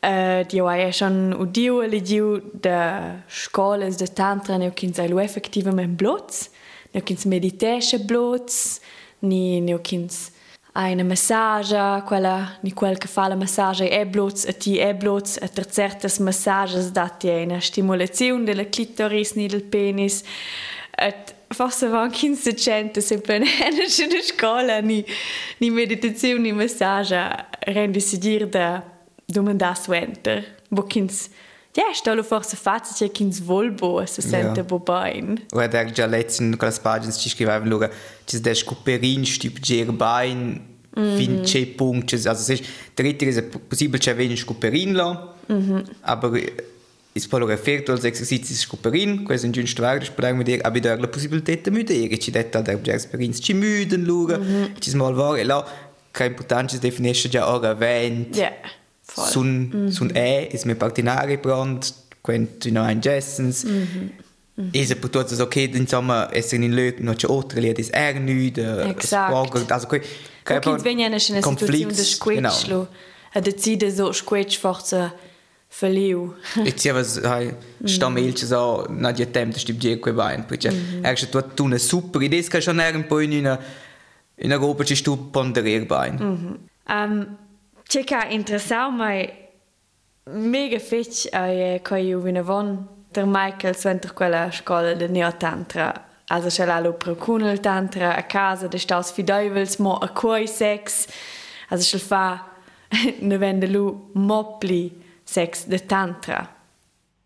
uh, 0.00 0.44
Dio 0.46 0.68
ha 0.68 0.90
schon 0.92 1.34
udiu 1.38 1.82
e 1.82 1.88
lidiu 1.88 2.50
de 2.52 3.22
scoles 3.26 3.96
de 3.96 4.06
tantra 4.12 4.56
neu 4.56 4.72
kinds 4.72 4.98
ailu 4.98 5.18
effectivament 5.18 5.96
blots, 5.96 6.50
neu 6.92 7.02
kinds 7.02 7.24
meditesche 7.24 7.98
blots, 7.98 8.80
ni 9.20 9.60
neokins 9.60 10.32
a 10.78 10.90
una 10.90 11.04
massaggia, 11.04 12.02
quella 12.02 12.58
ni 12.60 12.72
quel 12.74 12.98
che 12.98 13.08
fa 13.08 13.28
la 13.28 13.34
massaggia 13.34 13.84
e 13.84 14.06
blots 14.06 14.44
a 14.46 14.52
ti 14.52 14.76
e 14.76 14.94
blots 14.94 15.38
a 15.40 15.48
tercertas 15.48 16.18
massaggias 16.18 16.90
dati 16.90 17.30
a 17.30 17.40
una 17.40 17.60
stimolazione 17.60 18.44
della 18.44 18.68
clitoris 18.68 19.32
ni 19.32 19.46
del 19.46 19.62
penis. 19.62 20.22
Et 20.98 21.34
forse 21.48 21.88
van 21.88 22.10
1500 22.10 23.00
se 23.00 23.20
per 23.20 23.40
in 23.40 23.46
una 24.10 24.22
scuola 24.22 24.80
ni 24.80 25.04
ni 25.58 25.70
meditazione 25.70 26.40
ni 26.40 26.52
massaggia 26.52 27.48
rendi 27.60 28.00
si 28.00 28.18
dir 28.18 28.46
da 28.48 28.82
domandar 29.24 29.76
suenter 29.78 30.56
bo 30.68 30.82
15 30.82 31.30
Desta 31.76 32.22
forse 32.22 32.56
fazia 32.56 33.06
che 33.10 33.22
ins 33.22 33.40
volbo 33.40 34.02
se 34.06 34.22
sente 34.22 34.60
yeah. 34.60 34.64
bobain. 34.64 35.44
Ora 35.52 35.66
der 35.68 35.92
già 35.92 36.06
letto 36.06 36.42
ich 36.42 36.56
quelle 36.56 36.80
pagine 36.80 37.12
ci 37.12 37.28
scriveva 37.28 37.62
allora 37.62 37.90
geschrieben, 38.24 38.42
dass 38.44 38.64
cuperin 38.64 39.26
stip 39.26 39.60
gerbain 39.60 40.58
mm. 40.98 41.16
fin 41.16 41.42
che 41.42 41.66
punct 41.66 42.14
also 42.26 42.42
se 42.42 42.64
dritte 42.94 43.26
ist 43.26 43.42
possibel 43.68 44.00
che 44.00 44.14
wenig 44.14 44.44
cuperin 44.46 44.94
lo. 44.94 45.34
Mhm. 45.48 45.84
Aber 46.00 46.40
ist 47.12 47.28
polo 47.28 47.46
referto 47.46 47.92
als 47.92 48.04
exercizio 48.04 48.54
di 48.54 48.60
scoperin, 48.60 49.22
questo 49.22 49.46
è 49.46 49.48
un 49.48 49.52
giusto 49.52 49.82
vero, 49.82 50.04
habe 50.16 50.42
di 50.42 50.60
avere 50.62 51.08
Possibilität, 51.08 51.62
possibilità 51.62 51.70
müde 51.70 51.94
mhm. 51.94 52.12
ist. 52.12 52.22
ci 52.22 52.30
detta 52.30 52.62
da 52.62 52.72
esperienza, 52.92 53.40
ci 53.40 53.54
muden 53.54 54.04
lura, 54.04 54.38
ci 54.78 54.90
smalvare, 54.90 55.44
là, 55.44 55.64
che 56.10 56.24
importanza 56.24 56.78
definisce 56.78 57.28
auch 57.38 57.62
erwähnt. 57.62 58.34
20. 58.34 58.38
Yeah 58.38 58.54
voll. 59.16 59.28
sun 59.28 59.48
mm 59.48 59.70
-hmm. 59.72 59.90
sun 59.90 60.10
e 60.14 60.48
is 60.52 60.64
me 60.64 60.74
partinare 60.74 61.36
brand 61.38 61.94
quent 62.22 62.64
no 62.72 62.82
ein 62.82 63.00
jessens 63.00 63.64
mm 63.64 63.70
-hmm. 63.70 64.68
is 64.72 64.94
per 64.94 65.10
tutto 65.10 65.42
ok 65.42 65.56
insomma 65.56 66.28
essere 66.32 66.64
in 66.64 66.74
lök 66.74 66.98
no 66.98 67.12
c'è 67.12 67.28
oltre 67.28 67.60
lì 67.60 67.72
dis 67.72 67.88
er 67.92 68.14
nu 68.20 68.50
de 68.50 68.82
Exakt. 68.82 69.34
also 69.70 69.88
Wo 70.48 70.60
kins 70.60 70.84
wenn 70.84 70.98
ja 70.98 71.06
eine 71.06 71.20
Situation 71.20 71.88
de 71.88 72.04
squetschlo, 72.04 72.86
a 73.34 73.40
decide 73.40 73.90
so 73.90 74.12
squetsch 74.12 74.58
forse 74.58 75.12
verliu. 75.68 76.34
Jetzt 76.64 76.84
ja 76.84 76.94
was 76.94 77.20
hai 77.24 77.54
stammelches 77.84 78.48
so 78.48 78.86
na 78.88 79.12
die 79.12 79.26
tem 79.26 79.52
das 79.52 79.62
stimmt 79.62 79.82
je 79.82 79.98
wein 80.16 80.44
perché 80.46 80.72
er 81.02 81.16
schon 81.16 81.42
tu 81.56 81.64
una 81.64 81.78
super 81.78 82.20
idee 82.22 82.42
ska 82.42 82.60
schon 82.60 82.78
er 82.78 82.94
un 82.94 83.04
po 83.04 83.18
in 83.18 83.32
una 83.32 83.58
in 84.36 84.52
a 84.52 84.56
roba 84.56 84.84
ci 84.84 84.96
stu 84.96 85.16
pondererbain 85.16 86.58
Um, 86.88 87.36
che 88.04 88.26
interessau 88.30 88.90
mai 88.90 89.32
mega 90.24 90.78
fetch 90.78 91.28
ai 91.32 91.80
che 91.82 91.98
io 91.98 92.20
vina 92.20 92.42
von 92.42 92.88
der 93.12 93.26
Michael 93.26 93.76
sventer 93.76 94.12
quella 94.12 94.50
scuola 94.50 94.94
de 94.94 95.08
neotantra. 95.08 96.04
Also 96.28 96.48
c'è 96.48 96.64
la 96.64 96.92
pro 96.92 97.14
kunel 97.14 97.60
tantra 97.60 98.16
a 98.16 98.24
casa 98.24 98.66
de 98.66 98.78
staus 98.78 99.12
fidevels 99.12 99.76
mo 99.76 99.96
a 99.96 100.08
quai 100.08 100.46
sex. 100.46 101.06
Also 101.68 101.96
c'è 101.96 102.02
fa 102.02 102.54
ne 103.20 103.38
vende 103.38 103.68
lu 103.68 104.10
mopli 104.14 104.90
sex 105.22 105.66
de 105.66 105.86
tantra. 105.86 106.54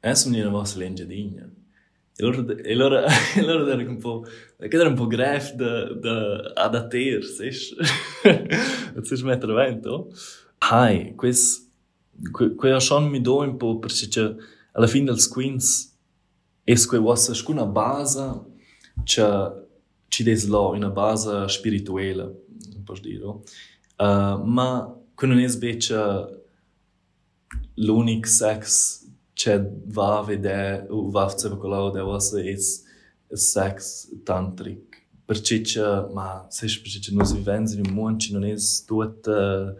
Adesso 0.01 0.29
mi 0.29 0.37
viene 0.37 0.51
vostra 0.51 0.81
legge 0.81 1.07
E 1.07 2.23
loro, 2.23 2.47
e 2.47 2.75
loro, 2.75 3.05
e 3.37 3.43
loro 3.43 3.67
erano 3.67 3.89
un 3.89 3.99
po', 3.99 4.27
che 4.59 4.77
era 4.77 4.89
un 4.89 4.95
po' 4.95 5.07
gref 5.07 5.55
da, 5.55 5.93
da 5.95 6.53
adatter, 6.55 7.25
sai? 7.25 7.53
Si 7.53 9.25
mettere 9.25 9.53
vento. 9.55 10.13
Hai, 10.63 11.15
quis, 11.17 11.67
que, 12.37 12.51
que 12.51 12.69
a 12.69 12.81
schon 12.81 13.11
mi 13.11 13.19
do 13.19 13.43
in 13.45 13.57
po, 13.57 13.79
perché 13.79 14.09
che, 14.09 14.37
alla 14.73 14.87
fin 14.87 15.07
dels 15.07 15.27
quins, 15.27 15.97
es 16.67 16.87
que 16.87 16.99
was 16.99 17.29
a 17.31 17.35
scuna 17.35 17.65
basa, 17.65 18.45
che, 19.05 19.53
ci 20.11 20.25
des 20.25 20.47
lo, 20.47 20.71
una 20.73 20.91
basa 20.91 21.49
spirituela, 21.49 22.31
posso 22.85 23.03
dire, 23.03 23.25
uh, 23.25 23.43
ma, 24.45 24.95
che 25.17 25.27
non 25.27 25.39
es 25.39 25.57
becce 25.57 25.97
l'unic 27.77 28.27
sex 28.27 29.07
che 29.33 29.59
va 29.87 30.19
a 30.19 30.23
vedere, 30.23 30.87
o 30.91 31.11
va 31.11 31.25
a 31.25 31.29
fare 31.29 31.57
quello 31.57 31.91
che 31.91 32.01
was 32.01 32.33
es, 32.35 32.85
sex 33.33 34.09
tantric. 34.25 34.99
Perché, 35.25 35.63
ma, 36.13 36.47
se 36.51 36.67
perché 36.67 37.13
non 37.13 37.25
si 37.25 37.37
vive 37.37 37.57
in 37.57 37.83
un 37.87 37.95
mondo, 37.95 38.25
non 38.33 38.45
è 38.45 38.55
tutto, 38.85 39.31
uh, 39.31 39.33
eh, 39.33 39.75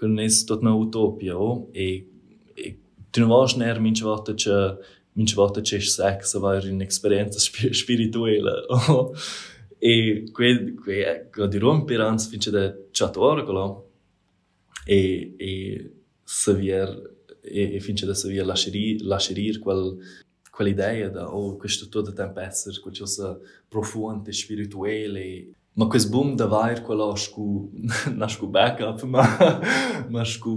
Gönn 0.00 0.18
es 0.18 0.46
dort 0.46 0.62
eine 0.62 0.74
Utopie, 0.74 1.32
oh. 1.32 1.68
E, 1.74 2.06
e, 2.56 2.78
tu 3.12 3.20
non 3.20 3.28
vas 3.28 3.54
ner 3.56 3.76
che, 3.76 4.78
minch 5.12 5.34
vata 5.34 5.60
che 5.60 5.80
sex 5.80 6.34
avar 6.34 6.64
in 6.64 6.80
esperienza 6.80 7.38
sp 7.38 7.68
spirituale. 7.72 8.66
Oh? 8.88 9.12
E 9.82 10.24
que, 10.34 10.74
que, 10.84 11.28
que 11.32 11.48
di 11.48 11.58
romper 11.58 12.00
ans 12.00 12.28
finche 12.28 12.50
de 12.50 12.88
chatuar 12.92 13.44
golo. 13.44 13.88
E, 14.86 15.34
e 15.38 15.90
savier, 16.24 16.88
e, 17.42 17.76
e 17.76 17.80
finche 17.80 18.06
de 18.06 18.14
savier 18.14 18.46
lascerir, 18.46 19.02
lascerir 19.02 19.58
quel, 19.58 19.98
quell'idea 20.50 21.10
da, 21.10 21.34
oh, 21.34 21.56
questo 21.56 21.88
tutto 21.88 22.12
tempo 22.12 22.40
essere 22.40 22.78
qualcosa 22.80 23.38
profondo, 23.68 24.32
spirituale, 24.32 25.50
Më 25.80 25.86
kësë 25.94 26.12
bumë 26.12 26.36
dë 26.36 26.46
vajrë 26.52 26.84
këlla 26.84 27.10
shku, 27.24 27.48
në 28.20 28.28
shku 28.34 28.48
backup, 28.52 29.04
ma, 29.14 29.24
ma 30.12 30.24
shku, 30.28 30.54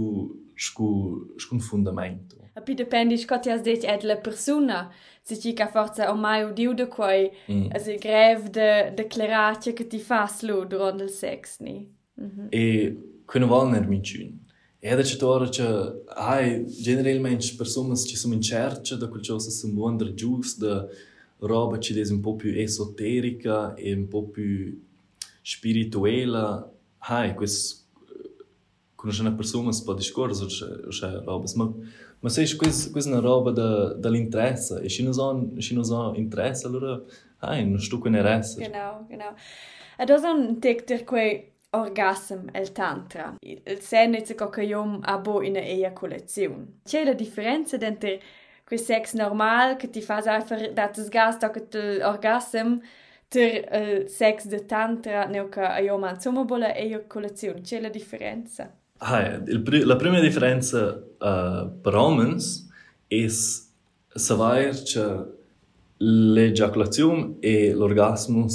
shku, 0.66 0.88
shku 1.40 1.60
në 1.60 1.68
fundament. 1.68 2.36
A 2.54 2.62
pi 2.62 2.76
dependi 2.78 3.16
që 3.18 3.30
këtë 3.30 3.50
jasë 3.50 3.66
dhejtë 3.66 3.90
etle 3.96 4.16
persona, 4.22 4.84
se 5.26 5.38
që 5.40 5.50
i 5.50 5.54
ka 5.58 5.66
forca 5.72 6.10
o 6.12 6.14
maju 6.20 6.52
diu 6.54 6.74
dhe 6.76 6.86
kuaj, 6.92 7.24
mm. 7.48 7.64
se 7.82 7.96
grev 8.02 8.46
dhe 8.54 8.68
deklaratje 8.98 9.72
që 9.80 9.88
ti 9.90 10.00
faslu 10.04 10.60
duron 10.70 11.00
dhe 11.00 11.08
seks, 11.10 11.58
ni. 11.64 11.80
Mhm. 12.20 12.52
E 12.54 12.64
kënë 13.30 13.48
valë 13.50 13.72
në 13.72 13.82
rëmi 13.86 14.00
qynë. 14.10 14.36
Edhe 14.84 15.04
që 15.08 15.16
të 15.18 15.26
orë 15.32 15.48
që, 15.56 15.66
aj, 16.28 16.46
generalmente 16.84 17.56
personës 17.56 18.04
që 18.04 18.20
së 18.20 18.30
më 18.30 18.38
në 18.38 18.48
qertë, 18.50 18.86
që 18.90 18.98
dhe 19.00 19.10
këllqosë 19.14 19.54
së 19.56 19.70
më 19.72 19.92
ndërgjusë 19.96 20.60
dhe 20.60 20.74
roba 21.48 21.80
që 21.80 21.96
desi 21.96 22.12
un 22.14 22.20
po' 22.24 22.36
più 22.40 22.52
esoterica 22.60 23.74
e 23.78 23.94
po' 24.10 24.26
più 24.32 24.74
spirituela, 25.44 26.72
hai, 26.98 27.34
quis 27.34 27.82
quando 28.96 29.20
una 29.20 29.32
persona 29.32 29.70
si 29.70 29.84
può 29.84 29.92
discorso 29.92 30.46
c'è 30.46 31.20
roba, 31.22 31.44
ma 31.56 31.72
ma 32.20 32.30
se 32.30 32.56
quis 32.56 32.90
quis 32.90 33.04
una 33.04 33.20
roba 33.20 33.50
da 33.50 33.92
dall'interesse 33.92 34.80
e 34.80 35.02
non 35.02 35.12
son 35.12 35.60
ci 35.60 35.74
non 35.74 35.84
son 35.84 36.16
interesse 36.16 36.66
allora 36.66 36.98
hai 37.40 37.68
non 37.68 37.78
sto 37.78 37.98
con 37.98 38.14
interesse. 38.14 38.58
Genau, 38.58 39.04
genau. 39.06 39.34
Ad 39.98 40.10
osan 40.10 40.58
tek 40.58 40.84
ter 40.84 41.04
quei 41.04 41.52
orgasm 41.70 42.48
el 42.52 42.72
tantra. 42.72 43.34
Il 43.40 43.80
senetze 43.80 44.34
a 44.34 44.48
abo 45.02 45.42
in 45.42 45.56
eiaculazione. 45.56 46.80
C'è 46.84 47.04
la 47.04 47.12
differenza 47.12 47.76
dentro 47.76 48.18
quel 48.64 48.80
sex 48.80 49.12
normal 49.12 49.76
che 49.76 49.90
ti 49.90 50.00
fa 50.00 50.22
einfach 50.24 50.72
das 50.72 51.08
gas 51.10 51.36
da 51.36 51.52
orgasm 52.08 52.78
ter 53.34 53.68
il 53.72 54.08
sex 54.08 54.46
de 54.46 54.64
tantra 54.64 55.26
neo 55.26 55.48
che 55.48 55.60
io 55.82 55.98
man 55.98 56.14
insomma 56.14 56.44
bola 56.44 56.74
eiaculazione 56.74 57.60
c'è 57.60 57.80
la 57.80 57.88
differenza 57.90 58.72
Ah, 58.98 59.34
il, 59.46 59.86
la 59.86 59.96
prima 59.96 60.20
differenza 60.20 60.94
uh, 60.94 61.80
per 61.80 61.94
uomini 61.94 62.36
è 63.06 63.28
sapere 63.28 64.70
che 64.82 65.24
l'ejaculazione 65.96 67.34
e 67.40 67.72
l'orgasmo 67.72 68.46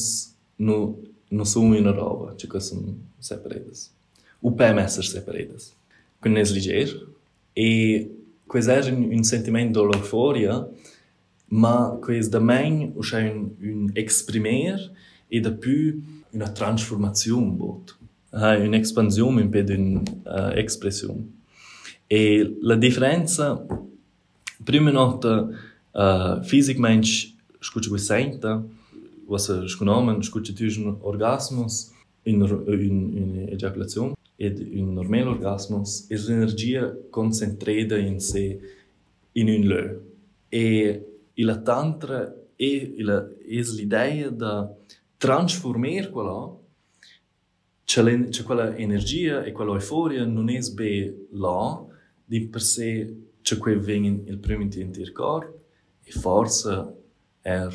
non, 0.55 0.95
non 1.27 1.45
sono 1.45 1.77
una 1.77 1.91
roba, 1.91 2.35
cioè 2.35 2.59
sono 2.59 2.95
separate. 3.17 3.71
O 4.41 4.53
possono 4.53 4.79
essere 4.79 5.05
separate. 5.05 5.55
Quindi 6.19 6.39
è 6.39 6.43
leggero. 6.45 7.13
E 7.53 8.17
questo 8.45 8.71
è 8.71 8.89
un, 8.91 9.09
un 9.11 9.23
sentimento 9.23 9.87
di 9.87 9.97
euforia, 9.97 10.67
ma 11.49 11.97
quais 12.01 12.29
da 12.29 12.39
main 12.39 12.93
o 12.95 13.03
schein 13.03 13.55
un 13.61 13.91
exprimer 13.95 14.91
e 15.29 15.39
da 15.39 15.51
pü 15.51 16.01
una 16.33 16.49
transformation 16.49 17.55
bot. 17.55 17.97
Ha 18.31 18.55
un 18.57 18.73
expansion 18.73 19.39
in 19.39 19.49
pe 19.49 19.63
den 19.63 20.03
uh, 20.25 20.51
eh, 20.51 20.59
expression. 20.59 21.27
E 22.07 22.57
la 22.61 22.75
differenza 22.75 23.65
prima 24.63 24.91
nota 24.91 25.49
uh, 25.91 26.43
fisic 26.43 26.77
mensch 26.77 27.33
scucci 27.59 27.89
quei 27.89 27.99
senta 27.99 28.63
was 29.25 29.49
er 29.49 29.67
scunomen 29.67 30.21
scucci 30.23 30.53
tüschen 30.53 30.97
orgasmus 31.01 31.91
in 32.23 32.41
in 32.67 33.17
in 33.17 33.47
ejaculation 33.49 34.13
ed 34.37 34.59
un 34.59 34.93
normal 34.93 35.27
orgasmus 35.27 36.05
es 36.09 36.29
energia 36.29 36.95
concentrada 37.09 37.97
in 37.97 38.19
se 38.19 38.59
in 39.33 39.49
un 39.49 39.63
lö. 39.67 39.99
E 40.49 41.01
il 41.39 41.61
tantra 41.63 42.33
è 42.55 42.91
l'idea 42.95 44.29
di 44.29 44.67
trasformare 45.17 46.09
quello 46.09 46.63
c'è, 47.85 48.29
c'è 48.29 48.43
quella 48.43 48.75
energia 48.75 49.43
e 49.43 49.51
quella 49.51 49.73
euforia 49.73 50.25
non 50.25 50.49
è 50.49 50.59
be 50.73 51.27
là 51.31 51.85
di 52.25 52.47
per 52.47 52.61
sé 52.61 53.15
c'è 53.41 53.57
quel 53.57 53.79
vengono 53.79 54.21
il 54.25 54.37
primo 54.37 54.61
intento 54.61 54.99
del 54.99 55.13
corpo 55.13 55.59
e 56.03 56.11
forse 56.11 56.93
è 57.41 57.67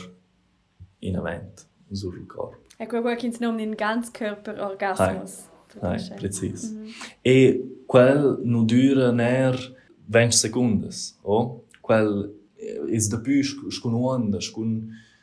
in 1.01 1.17
avanti 1.17 1.63
sul 1.91 2.27
corpo. 2.27 2.63
E 2.77 2.87
quello 2.87 3.15
che 3.15 3.33
si 3.33 3.39
chiama 3.39 3.63
un 3.63 3.71
Ganzkörperorgasmus. 3.71 5.49
Hai, 5.81 6.13
preciso. 6.17 6.69
Mm 6.69 6.85
-hmm. 6.85 6.91
E 7.23 7.83
quel 7.87 8.41
non 8.45 8.65
dura 8.65 9.11
neanche 9.11 9.75
20 10.07 10.37
secondi, 10.37 10.89
oh? 11.23 11.65
Quel 11.81 12.44
is 12.89 13.09
dapy 13.09 13.43
shkon 13.43 13.95
onda, 13.95 14.39
que 14.39 14.61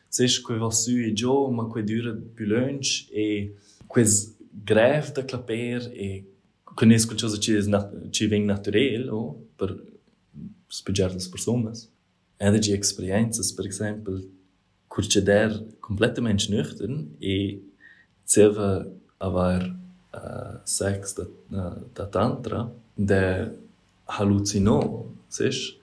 o 0.10 0.44
kwe 0.44 0.60
vasu 0.60 0.98
e 1.00 1.14
jo, 1.16 1.52
ma 1.52 1.66
kwe 1.72 1.84
dyra 1.84 2.14
py 2.36 2.46
lunch 2.46 3.08
e 3.12 3.52
quez 3.88 4.36
grev 4.66 5.14
da 5.16 5.24
claper 5.24 5.88
e 5.94 6.26
cones 6.76 7.06
quel 7.06 7.20
cosa 7.20 7.38
ci 7.40 7.54
ci 8.12 8.28
para 8.28 8.46
naturel 8.46 9.10
o 9.10 9.38
per 9.56 9.76
spiegare 10.68 11.14
le 11.14 11.30
persone. 11.30 11.72
Ed 12.38 12.56
di 12.58 12.74
esperienze, 12.74 13.54
per 13.54 13.68
esempio, 13.68 14.20
der 15.22 15.64
completamente 15.80 16.50
nüchtern 16.50 17.16
e 17.22 17.62
serve 18.26 18.92
avar 19.20 19.62
uh, 20.14 20.60
sex 20.66 21.14
da, 21.14 21.24
uh, 21.24 21.86
da 21.94 22.06
tantra 22.06 22.72
de 22.98 23.52
halucinó, 24.08 25.06
sech? 25.30 25.80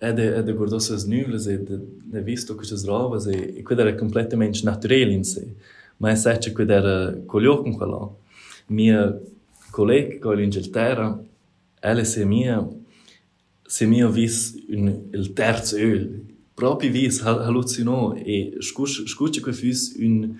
é 0.00 0.12
de, 0.12 0.22
é 0.22 0.42
de 0.42 0.52
gordosas 0.52 1.04
nuvens 1.04 1.46
e 1.46 1.56
de, 1.56 1.78
de 1.78 2.20
visto 2.20 2.54
coisas 2.54 2.84
novas 2.84 3.26
e, 3.26 3.58
e 3.58 3.62
quando 3.62 3.80
era 3.80 3.96
completamente 3.96 4.64
naturale 4.64 5.14
in 5.14 5.24
sé. 5.24 5.48
Ma 5.98 6.10
è 6.10 6.16
certo 6.16 6.52
quando 6.52 6.72
era 6.72 7.18
colheu 7.26 7.62
com 7.62 7.72
quella. 7.74 8.10
Minha 8.68 9.18
colega 9.70 10.18
com 10.20 10.30
a 10.30 10.42
Inglaterra, 10.42 11.18
ela 11.80 12.04
se 12.04 12.24
minha 12.24 12.68
se 13.68 13.86
minha 13.86 14.08
vis 14.08 14.54
un, 14.68 15.08
il 15.12 15.32
terzo 15.32 15.76
öl, 15.76 16.24
proprio 16.54 16.90
vis 16.90 17.20
hallucinò 17.20 18.14
e 18.14 18.56
scuccia 18.60 19.40
che 19.42 19.52
fosse 19.52 19.94
un, 19.98 20.36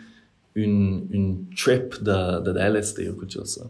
un, 0.55 1.07
un 1.11 1.49
trip 1.55 1.99
da, 2.01 2.41
da 2.41 2.69
LSD 2.69 3.09
o 3.09 3.15
qualcosa. 3.15 3.69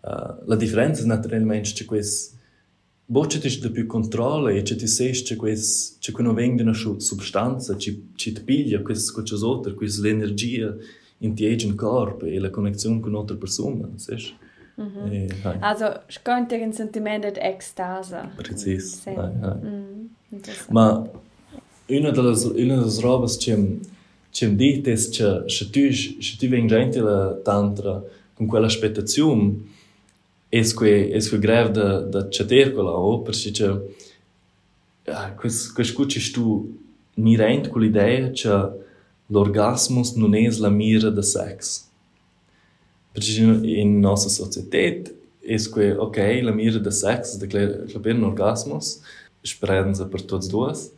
Uh, 0.00 0.44
la 0.46 0.56
differenza 0.56 1.06
naturalmente 1.06 1.70
c'è 1.72 1.84
questo 1.84 2.36
Bočet 3.12 3.44
iš 3.44 3.58
più 3.60 3.84
controllo 3.86 4.48
e 4.48 4.62
ti 4.62 4.86
sei 4.86 5.12
che 5.12 5.36
quis 5.36 5.98
che 6.00 6.12
quando 6.12 6.32
vengono 6.32 6.72
su 6.72 6.98
substanza 6.98 7.76
ci 7.76 7.90
ci 8.16 8.32
piglia 8.32 8.80
quis 8.80 9.10
cochas 9.10 9.42
altre 9.42 9.74
quis 9.74 10.00
l'energia 10.00 10.74
in 11.18 11.34
ti 11.34 11.44
egen 11.44 11.74
corpo 11.76 12.24
e 12.24 12.38
la 12.38 12.48
connessione 12.48 13.00
con 13.00 13.14
altre 13.14 13.36
persone, 13.36 13.84
sai? 13.96 14.34
Mhm. 14.76 15.12
E, 15.12 15.28
hai. 15.42 15.56
also, 15.60 16.00
skönt 16.08 16.52
ihr 16.52 16.62
ein 16.62 16.72
Sentiment 16.72 17.24
der 17.24 17.36
Ekstase. 17.36 18.30
Präzis. 18.36 19.02
Hai, 19.04 19.14
mm, 19.14 20.08
Ma 20.70 21.06
una 21.88 22.10
delle 22.10 22.34
una 22.64 22.76
delle 22.76 23.00
robes 23.00 23.36
che 23.36 23.78
che 24.30 24.46
mi 24.46 24.80
è 24.80 24.80
che 24.80 25.44
che 25.46 25.70
tu 25.70 25.80
che 25.90 26.36
tu 26.38 26.46
vengi 26.48 26.98
la 27.00 27.38
tantra 27.42 28.02
con 28.34 28.46
quell'aspettazione 28.46 29.70
esse 30.52 30.76
que 30.76 30.84
esse 30.84 31.30
que 31.30 31.38
greve 31.38 31.72
da 31.72 32.00
da 32.02 32.30
chaterco 32.30 32.82
lá 32.82 32.96
ou 32.98 33.24
percice 33.24 33.64
ah, 35.08 35.30
quis 35.30 35.72
quis 35.72 35.90
cucis 35.90 36.30
tu 36.30 36.76
mirent 37.16 37.68
com 37.68 37.82
ideia 37.82 38.30
que 38.30 38.48
l'orgasmus 39.30 40.14
non 40.14 40.34
es 40.34 40.58
la 40.58 40.70
mira 40.70 41.10
da 41.10 41.22
sex 41.22 41.90
percice 43.14 43.42
in 43.64 44.00
nossa 44.00 44.28
societate 44.28 45.14
es 45.42 45.66
que 45.66 45.94
ok 45.94 46.18
la 46.42 46.52
mira 46.52 46.78
da 46.78 46.90
sex 46.90 47.38
de 47.38 47.46
claber 47.46 48.14
un 48.14 48.24
orgasmus 48.24 49.00
esperanza 49.42 50.04
per 50.04 50.20
tots 50.20 50.48
duas 50.48 50.92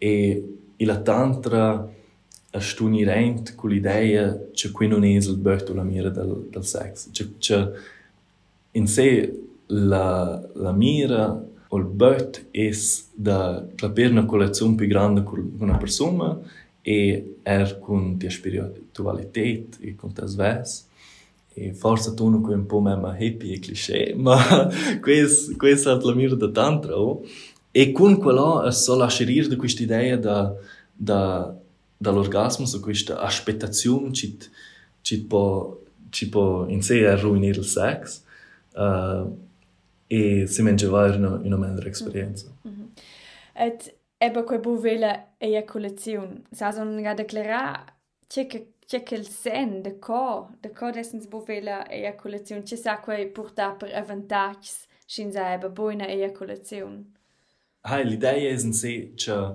e 0.00 0.42
e 0.78 0.84
la 0.84 0.96
tantra 0.96 1.88
a 2.52 2.60
stunirent 2.60 3.54
con 3.54 3.70
l'idea 3.70 4.38
che 4.52 4.70
qui 4.70 4.88
non 4.88 5.04
es 5.04 5.26
il 5.26 5.36
berto 5.36 5.74
la 5.74 5.84
mira 5.84 6.08
del, 6.08 6.48
del 6.50 6.64
sex 6.64 7.10
che, 7.12 7.28
che 7.38 7.94
in 8.76 8.86
sé 8.86 9.32
la, 9.66 10.40
la 10.54 10.72
mira 10.72 11.44
o 11.68 11.76
il 11.78 11.84
bot 11.84 12.46
è 12.50 12.70
da 13.14 13.66
capire 13.74 14.10
una 14.10 14.24
collezione 14.24 14.74
più 14.74 14.86
grande 14.86 15.22
con 15.22 15.56
una 15.58 15.76
persona 15.76 16.38
e 16.82 17.38
er 17.42 17.78
con 17.80 18.16
die 18.16 18.30
spiritualität 18.30 19.78
e 19.80 19.96
con 19.96 20.12
das 20.12 20.36
ves 20.36 20.86
e 21.54 21.72
forse 21.72 22.14
tu 22.14 22.28
non 22.28 22.44
un 22.44 22.66
po' 22.66 22.80
meno 22.80 23.12
hippie 23.18 23.54
e 23.54 23.58
cliché 23.58 24.14
ma 24.16 24.68
questo 25.00 25.98
è 25.98 26.04
la 26.04 26.14
mira 26.14 26.36
da 26.36 26.50
tantra 26.50 26.96
oh? 26.96 27.24
e 27.72 27.92
con 27.92 28.18
quello 28.18 28.62
è 28.62 28.72
solo 28.72 29.00
lasciare 29.00 29.32
di 29.32 29.56
questa 29.56 29.82
idea 29.82 30.16
da 30.16 30.54
da 30.92 31.52
dall'orgasmo 31.98 32.66
su 32.66 32.78
questa 32.80 33.18
aspettazione 33.18 34.12
ci 34.12 34.36
ci 35.00 35.24
può 36.28 36.66
in 36.68 36.82
sé 36.82 37.16
ruinare 37.16 37.58
il 37.58 37.64
sex 37.64 38.24
uh, 38.76 39.36
e 40.06 40.46
si 40.46 40.62
mangiare 40.62 41.16
una, 41.16 41.30
una 41.30 41.56
migliore 41.56 41.90
esperienza. 41.90 42.48
Mm 42.66 42.72
-hmm. 42.72 42.88
Et 43.54 43.96
Eba 44.18 44.44
quei 44.44 44.58
buvela 44.58 45.10
eiaculaziun. 45.40 46.44
Sa 46.52 46.72
son 46.72 47.02
ga 47.02 47.14
declara 47.14 47.84
che 48.28 48.46
che 48.46 49.02
che 49.02 49.14
il 49.14 49.26
sen 49.26 49.82
de 49.82 49.98
co, 49.98 50.48
de 50.62 50.70
co 50.70 50.90
dessens 50.90 51.26
buvela 51.26 51.84
eiaculaziun, 51.90 52.62
che 52.62 52.76
sa 52.76 53.00
quei 53.00 53.26
porta 53.26 53.72
per 53.72 53.92
avantags 53.94 54.86
shin 55.06 55.32
sa 55.32 55.52
eba 55.52 55.68
buona 55.68 56.06
eiaculaziun. 56.06 57.04
Hai, 57.82 58.04
l'idea 58.04 58.32
è 58.32 58.52
in 58.52 58.72
sé 58.72 59.12
che 59.14 59.54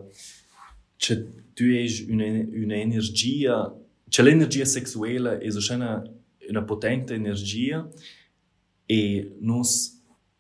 che 0.97 1.15
tu 1.55 1.63
hai 1.63 2.07
una, 2.10 2.25
una 2.63 2.75
energia, 2.75 3.75
che 4.07 4.21
l'energia 4.21 4.65
sessuale 4.65 5.39
è 5.39 5.49
una, 5.73 6.03
una 6.49 6.63
potente 6.63 7.15
energia 7.15 7.89
e 8.91 9.32
nos 9.39 9.69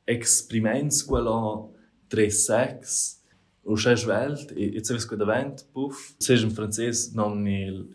expriments 0.05 1.01
quella 1.03 1.69
tre 2.09 2.29
sex 2.29 3.19
o 3.63 3.77
seis 3.77 4.03
welt 4.05 4.51
e 4.51 4.77
e 4.77 4.83
saves 4.83 5.05
que 5.05 5.15
davant 5.15 5.63
puf 5.71 6.15
seja 6.19 6.45
em 6.45 6.49
francês 6.49 7.13
não 7.13 7.31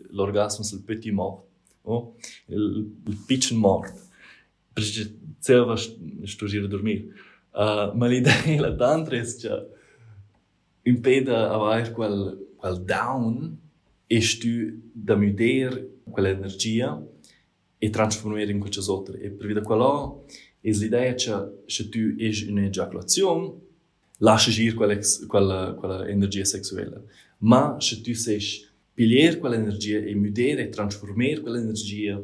l'orgasme 0.09 0.63
c'est 0.63 0.77
le 0.77 0.83
petit 0.83 1.11
mort 1.11 1.47
oh 1.87 2.15
il, 2.47 2.91
il 3.07 3.17
pitchen 3.27 3.57
mort. 3.57 3.93
Perché 4.73 5.11
selva 5.39 5.75
stugir 5.75 6.63
a 6.63 6.67
dormir. 6.67 7.13
Uh, 7.53 7.95
ma 7.95 8.07
l'idea 8.07 8.61
la 8.61 8.75
tantra 8.75 9.17
è 9.17 9.23
che 9.23 9.67
impeda 10.83 11.51
avere 11.51 11.91
quel, 11.91 12.53
quel 12.55 12.83
down 12.83 13.57
e 14.05 14.19
tu 14.39 14.79
da 14.93 15.15
mudare 15.15 16.01
quell'energia 16.09 17.01
e 17.79 17.89
trasformare 17.89 18.51
in 18.51 18.59
qualcosa 18.59 18.93
E 19.19 19.31
per 19.31 19.47
via 19.47 19.61
quello 19.61 20.25
És 20.61 20.81
l'idea 20.81 21.13
che, 21.15 21.37
se 21.67 21.89
tu 21.89 22.15
es 22.17 22.41
in 22.41 22.57
ejaculazione, 22.57 23.53
lasci 24.19 24.63
ir 24.63 24.73
quella, 24.73 24.97
quella, 25.29 26.07
energia 26.07 26.45
sexuale, 26.45 27.03
ma 27.39 27.77
se 27.79 28.01
tu 28.01 28.13
sei 28.13 28.39
pigliare 28.93 29.37
quell'energia 29.37 29.99
e 29.99 30.15
mudare 30.15 30.63
e 30.63 30.69
trasformare 30.69 31.41
quell'energia 31.41 32.19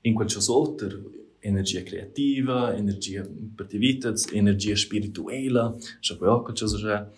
in 0.00 0.14
outra 0.48 0.96
energia 1.40 1.82
creativa, 1.82 2.74
energia 2.74 3.24
per 3.54 3.66
te 3.66 3.78
vita, 3.78 4.12
energia 4.32 4.74
spirituale, 4.74 5.76
se 6.00 6.16
poi 6.16 6.28
anche 6.28 6.52
qualcosa. 6.52 7.10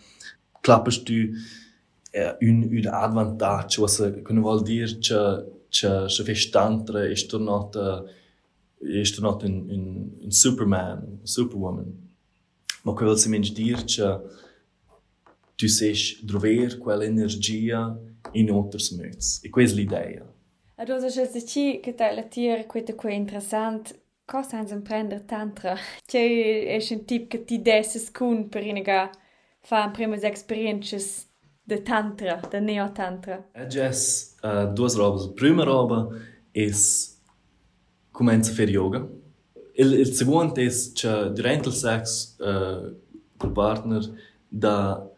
Clappest 0.60 1.02
tu 1.04 1.30
eh, 2.10 2.36
un, 2.40 2.68
un 2.70 2.86
advantaggio, 2.86 3.82
cosa 3.82 4.12
che 4.12 4.34
vuol 4.34 4.62
dire 4.62 4.98
che, 4.98 5.44
se 5.68 6.08
che 6.08 6.34
fai 6.34 6.50
tantra 6.50 7.04
e 7.04 7.14
tornata 7.26 8.04
është 8.82 9.22
not 9.22 9.44
in 9.44 9.70
in 9.70 9.84
in 10.24 10.30
Superman, 10.30 11.20
Superwoman. 11.24 11.92
Më 12.84 12.94
kujtohet 12.94 13.20
se 13.22 13.30
më 13.30 13.38
ndirë 13.42 13.84
që 13.94 14.10
tu 15.58 15.68
sesh 15.68 16.22
drover 16.22 16.78
quella 16.78 17.04
energia 17.04 17.98
in 18.34 18.50
outros 18.50 18.92
möts. 18.92 19.40
E 19.44 19.50
questa 19.50 19.74
é 19.74 19.78
l'idea. 19.78 20.24
Ad 20.76 20.90
osa 20.90 21.08
che 21.08 21.26
se 21.26 21.44
ci 21.44 21.80
che 21.82 21.94
te 21.94 22.12
la 22.12 22.22
tira 22.22 22.64
questa 22.64 22.94
qua 22.94 23.10
interessant, 23.10 23.98
cosa 24.24 24.58
hans 24.58 24.72
tantra. 25.26 25.76
C'è 26.06 26.66
è 26.66 26.94
un 26.94 27.04
tip 27.04 27.28
che 27.28 27.44
ti 27.44 27.60
desses 27.60 28.10
kun 28.10 28.48
per 28.48 28.62
inega 28.62 29.10
fa 29.60 29.92
experiences 30.22 31.26
de 31.66 31.82
tantra, 31.82 32.40
de 32.50 32.60
uh, 34.42 34.72
duas 34.72 34.94
robas. 34.94 35.24
A 35.24 35.34
primeira 35.34 35.70
roba 35.70 36.08
é 36.54 36.62
es 36.64 37.17
cumenza 38.18 38.52
fer 38.52 38.68
yoga. 38.68 39.06
Il, 39.74 39.92
il 39.92 40.12
seguond 40.12 40.58
es 40.58 40.90
che 40.92 41.30
durant 41.32 41.66
il 41.66 41.72
sex 41.72 42.34
uh, 42.40 42.96
col 43.36 43.52
partner 43.52 44.02
da 44.48 45.08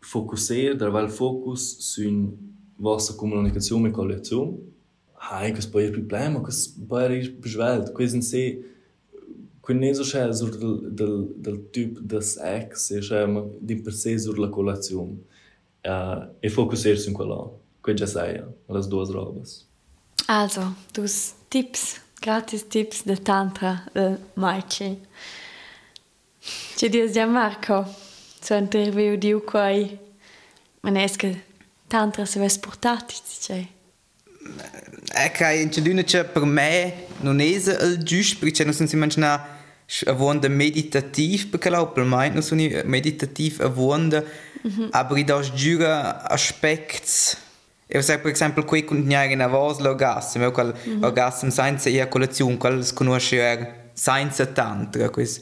focussare, 0.00 0.74
da 0.74 0.86
avere 0.86 1.06
il 1.06 1.12
focus 1.12 1.78
su 1.78 2.36
vostra 2.76 3.14
comunicazione 3.14 3.92
con 3.92 4.08
le 4.08 4.24
zone. 4.24 4.56
Hai, 5.30 5.52
questo 5.52 5.70
poi 5.70 5.84
il 5.84 5.92
problema, 5.92 6.40
questo 6.40 6.80
poi 6.88 7.04
è 7.04 7.08
il 7.10 7.30
besvelt, 7.30 7.92
questo 7.92 8.16
in 8.16 8.22
sé 8.22 8.64
quindi 9.60 9.90
non 9.92 10.02
c'è 10.02 10.32
sur 10.32 10.56
del, 10.56 10.92
del, 10.92 11.32
del 11.36 11.68
tipo 11.70 12.00
di 12.02 12.20
sex, 12.20 12.98
c'è 12.98 13.28
di 13.60 13.76
per 13.76 13.92
sé 13.92 14.18
sulla 14.18 14.48
colazione 14.48 15.12
uh, 15.82 16.34
e 16.40 16.48
focusarsi 16.48 17.08
in 17.08 17.14
quello, 17.14 17.60
che 17.80 17.94
già 17.94 18.06
sai, 18.06 18.42
le 18.66 18.86
due 18.88 19.12
robe. 19.12 19.42
Also, 20.26 20.74
due 20.92 21.08
tips 21.48 22.00
gratis 22.20 22.68
tips 22.68 23.02
de 23.04 23.16
tantra 23.16 23.84
de 23.92 24.18
Maichi 24.34 24.98
ci 26.76 26.88
dies 26.88 27.12
già 27.12 27.26
Marco 27.26 27.84
so 28.40 28.54
interview 28.54 29.16
di 29.16 29.32
quai 29.44 29.98
manesche 30.80 31.44
tantra 31.86 32.24
se 32.24 32.38
ves 32.38 32.58
portati 32.58 33.14
c'è 33.40 33.66
Ecco, 35.12 35.44
in 35.44 35.70
Ciaduna 35.70 36.02
per 36.02 36.44
me 36.44 37.06
non 37.20 37.40
è 37.40 37.44
il 37.44 37.98
giusto, 38.02 38.38
perché 38.38 38.64
non 38.64 38.72
sono 38.72 38.88
manchmal 38.94 39.40
avonda 40.06 40.48
meditativ, 40.48 41.48
perché 41.48 41.68
la 41.68 41.84
per 41.86 42.04
me 42.04 42.28
non 42.30 42.42
sono 42.42 42.62
meditativ 42.84 43.60
avonda, 43.60 44.22
mhm. 44.62 44.88
aber 44.92 45.16
ich 45.18 45.26
das 45.26 45.52
giura 45.54 46.24
aspects 46.30 47.36
e 47.92 48.02
sei, 48.02 48.18
per 48.18 48.30
esempio 48.30 48.62
que 48.62 48.82
quando 48.82 49.10
eu 49.10 49.36
na 49.36 49.48
voz, 49.48 49.80
o 49.80 49.94
gas, 49.96 50.36
meu 50.36 50.52
qual 50.52 50.68
mm 50.68 51.00
-hmm. 51.00 51.30
senza 51.32 51.62
la 51.62 51.72
colazione 51.72 51.76
science 51.76 51.90
e 51.90 52.00
a 52.00 52.06
colação, 52.06 52.56
qual 52.56 52.82
se 52.84 52.94
conosce 52.94 53.36
é 53.36 53.90
science 53.94 54.46
tantra, 54.46 55.08
quis 55.08 55.40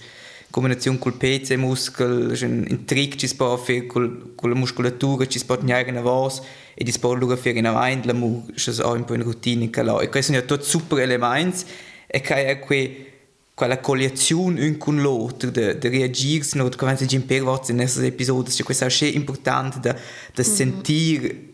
combinazione 0.51 0.99
col 0.99 1.13
pezzo 1.13 1.53
e 1.53 1.59
muscolo, 1.59 2.33
un 2.43 2.85
trick 2.87 3.17
ci 3.17 3.27
si 3.27 3.37
può 3.37 3.55
fare 3.59 3.87
col, 3.87 4.33
con 4.35 4.49
la 4.49 4.57
muscolatura, 4.57 5.27
ci 5.27 5.39
si 5.39 5.45
può 5.45 5.59
tenere 5.59 5.91
in 5.91 5.99
avanti 5.99 6.41
e 6.75 6.85
ci 6.87 6.93
si 6.93 6.99
può 6.99 7.13
allora 7.13 7.37
fare 7.37 7.59
in 7.59 7.67
avanti, 7.67 8.07
la 8.07 8.15
muscola 8.15 8.95
è 8.95 8.97
un 8.97 9.05
po' 9.05 9.15
in 9.15 9.23
routine. 9.25 9.65
E 9.67 10.09
questi 10.09 10.33
sono 10.33 10.45
tutti 10.47 10.65
super 10.65 11.01
elementi 11.01 11.67
e 12.07 12.21
che 12.23 12.47
è 12.47 12.59
qui 12.61 13.07
quella 13.53 13.79
collezione 13.79 14.67
un 14.67 14.79
con 14.79 15.03
l'altro, 15.03 15.51
di 15.51 15.89
reagire, 15.89 16.47
come 16.77 16.97
si 16.97 17.05
dice 17.05 17.17
in 17.17 17.27
per 17.27 17.39
in 17.69 17.77
questi 17.77 18.07
episodi, 18.07 18.51
cioè 18.51 18.65
questo 18.65 18.87
è 18.87 19.05
importante 19.09 19.81
da, 19.81 19.93
da 19.93 19.99
mm 19.99 20.35
-hmm. 20.35 20.55
sentire 20.55 21.48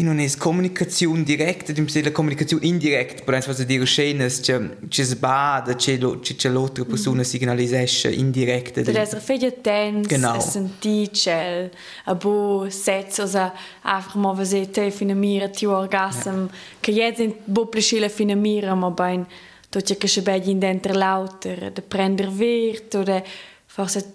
e 0.00 0.02
non 0.02 0.18
è 0.18 0.26
comunicazione 0.38 1.22
diretta, 1.22 1.72
di 1.72 2.02
la 2.02 2.10
comunicazione 2.10 2.64
indiretta, 2.66 3.22
per 3.22 3.34
esempio 3.34 3.64
dire 3.64 3.84
scene, 3.84 4.26
c'è 4.28 4.78
c'è 4.88 5.02
sbada, 5.02 5.74
c'è 5.74 5.98
c'è 5.98 6.48
l'altra 6.48 6.86
persona 6.86 7.22
signalisce 7.22 8.10
indiretta. 8.10 8.80
Deve 8.80 9.00
essere 9.00 9.20
fegli 9.20 9.44
attenti, 9.44 10.08
genau. 10.08 10.36
a 10.36 10.40
sentire 10.40 11.10
c'è 11.10 11.70
a 12.04 12.14
bo 12.14 12.66
setzo, 12.70 13.24
a 13.34 13.52
einfach 13.82 14.14
mal 14.14 14.34
vedere 14.34 14.70
te 14.70 14.90
fino 14.90 15.12
a 15.12 15.16
mira 15.16 15.50
ti 15.50 15.66
orgasm, 15.66 16.46
ja. 16.46 16.48
che 16.80 16.92
jetzt 16.92 17.20
in 17.20 17.34
bo 17.44 17.66
plescile 17.66 18.08
fino 18.08 18.32
a 18.32 18.36
mira, 18.36 18.74
ma 18.74 18.90
ben 18.90 19.26
tot 19.68 19.82
je 19.86 19.98
che 19.98 20.08
se 20.08 20.22
begli 20.22 20.48
in 20.48 20.58
dentro 20.58 20.94
lauter, 20.94 21.70
de 21.72 21.82
prender 21.82 22.30
vert, 22.30 22.94
oder 22.94 23.22
forse 23.66 24.14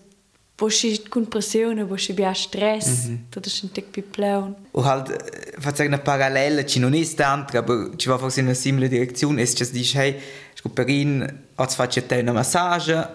Pressione, 0.56 1.84
boschi 1.84 2.14
bia 2.14 2.34
stress, 2.34 3.08
mm 3.08 3.14
-hmm. 3.14 3.18
tutto 3.30 3.50
un 3.62 3.72
tic 3.72 3.90
più 3.90 4.10
pleun. 4.10 4.56
O 4.72 4.82
halt, 4.82 5.60
faccio 5.60 5.84
una 5.84 6.00
parallela, 6.00 6.64
ci 6.64 6.80
non 6.80 6.94
è 6.94 7.06
tanto, 7.14 7.62
ma 7.62 7.90
ci 7.98 8.08
va 8.08 8.18
forse 8.18 8.40
in 8.40 8.46
una 8.46 8.56
simile 8.56 8.88
direzione, 8.88 9.42
e 9.42 9.46
se 9.46 9.70
dici, 9.70 9.98
hey, 9.98 10.18
scu 10.54 10.72
per 10.72 10.88
in, 10.88 11.40
oggi 11.56 11.76
faccio 11.76 12.02
te 12.06 12.20
una 12.20 12.32
massage, 12.32 13.10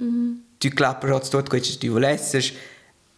mm 0.00 0.08
-hmm. 0.08 0.32
tu 0.58 0.68
clappers 0.68 1.12
oggi 1.12 1.30
tutto 1.30 1.48
quello 1.48 1.64
che 1.64 1.78
tu 1.78 1.88
volessi, 1.88 2.54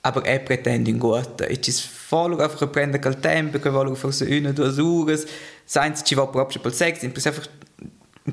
aber 0.00 0.26
er 0.26 0.42
pretende 0.42 0.88
in 0.88 0.98
gota. 0.98 1.44
E 1.46 1.60
ci 1.60 1.70
follow 1.70 2.40
einfach 2.40 2.70
prendere 2.70 3.02
quel 3.02 3.20
tempo, 3.20 3.58
che 3.58 3.70
voglio 3.70 3.94
forse 3.94 4.24
una 4.24 4.52
due 4.52 4.72
ore, 4.80 5.22
senza 5.64 6.02
ci 6.02 6.14
va 6.14 6.26
proprio 6.26 6.60
per 6.60 6.72
sex, 6.72 7.00
per 7.00 7.22
einfach 7.26 7.48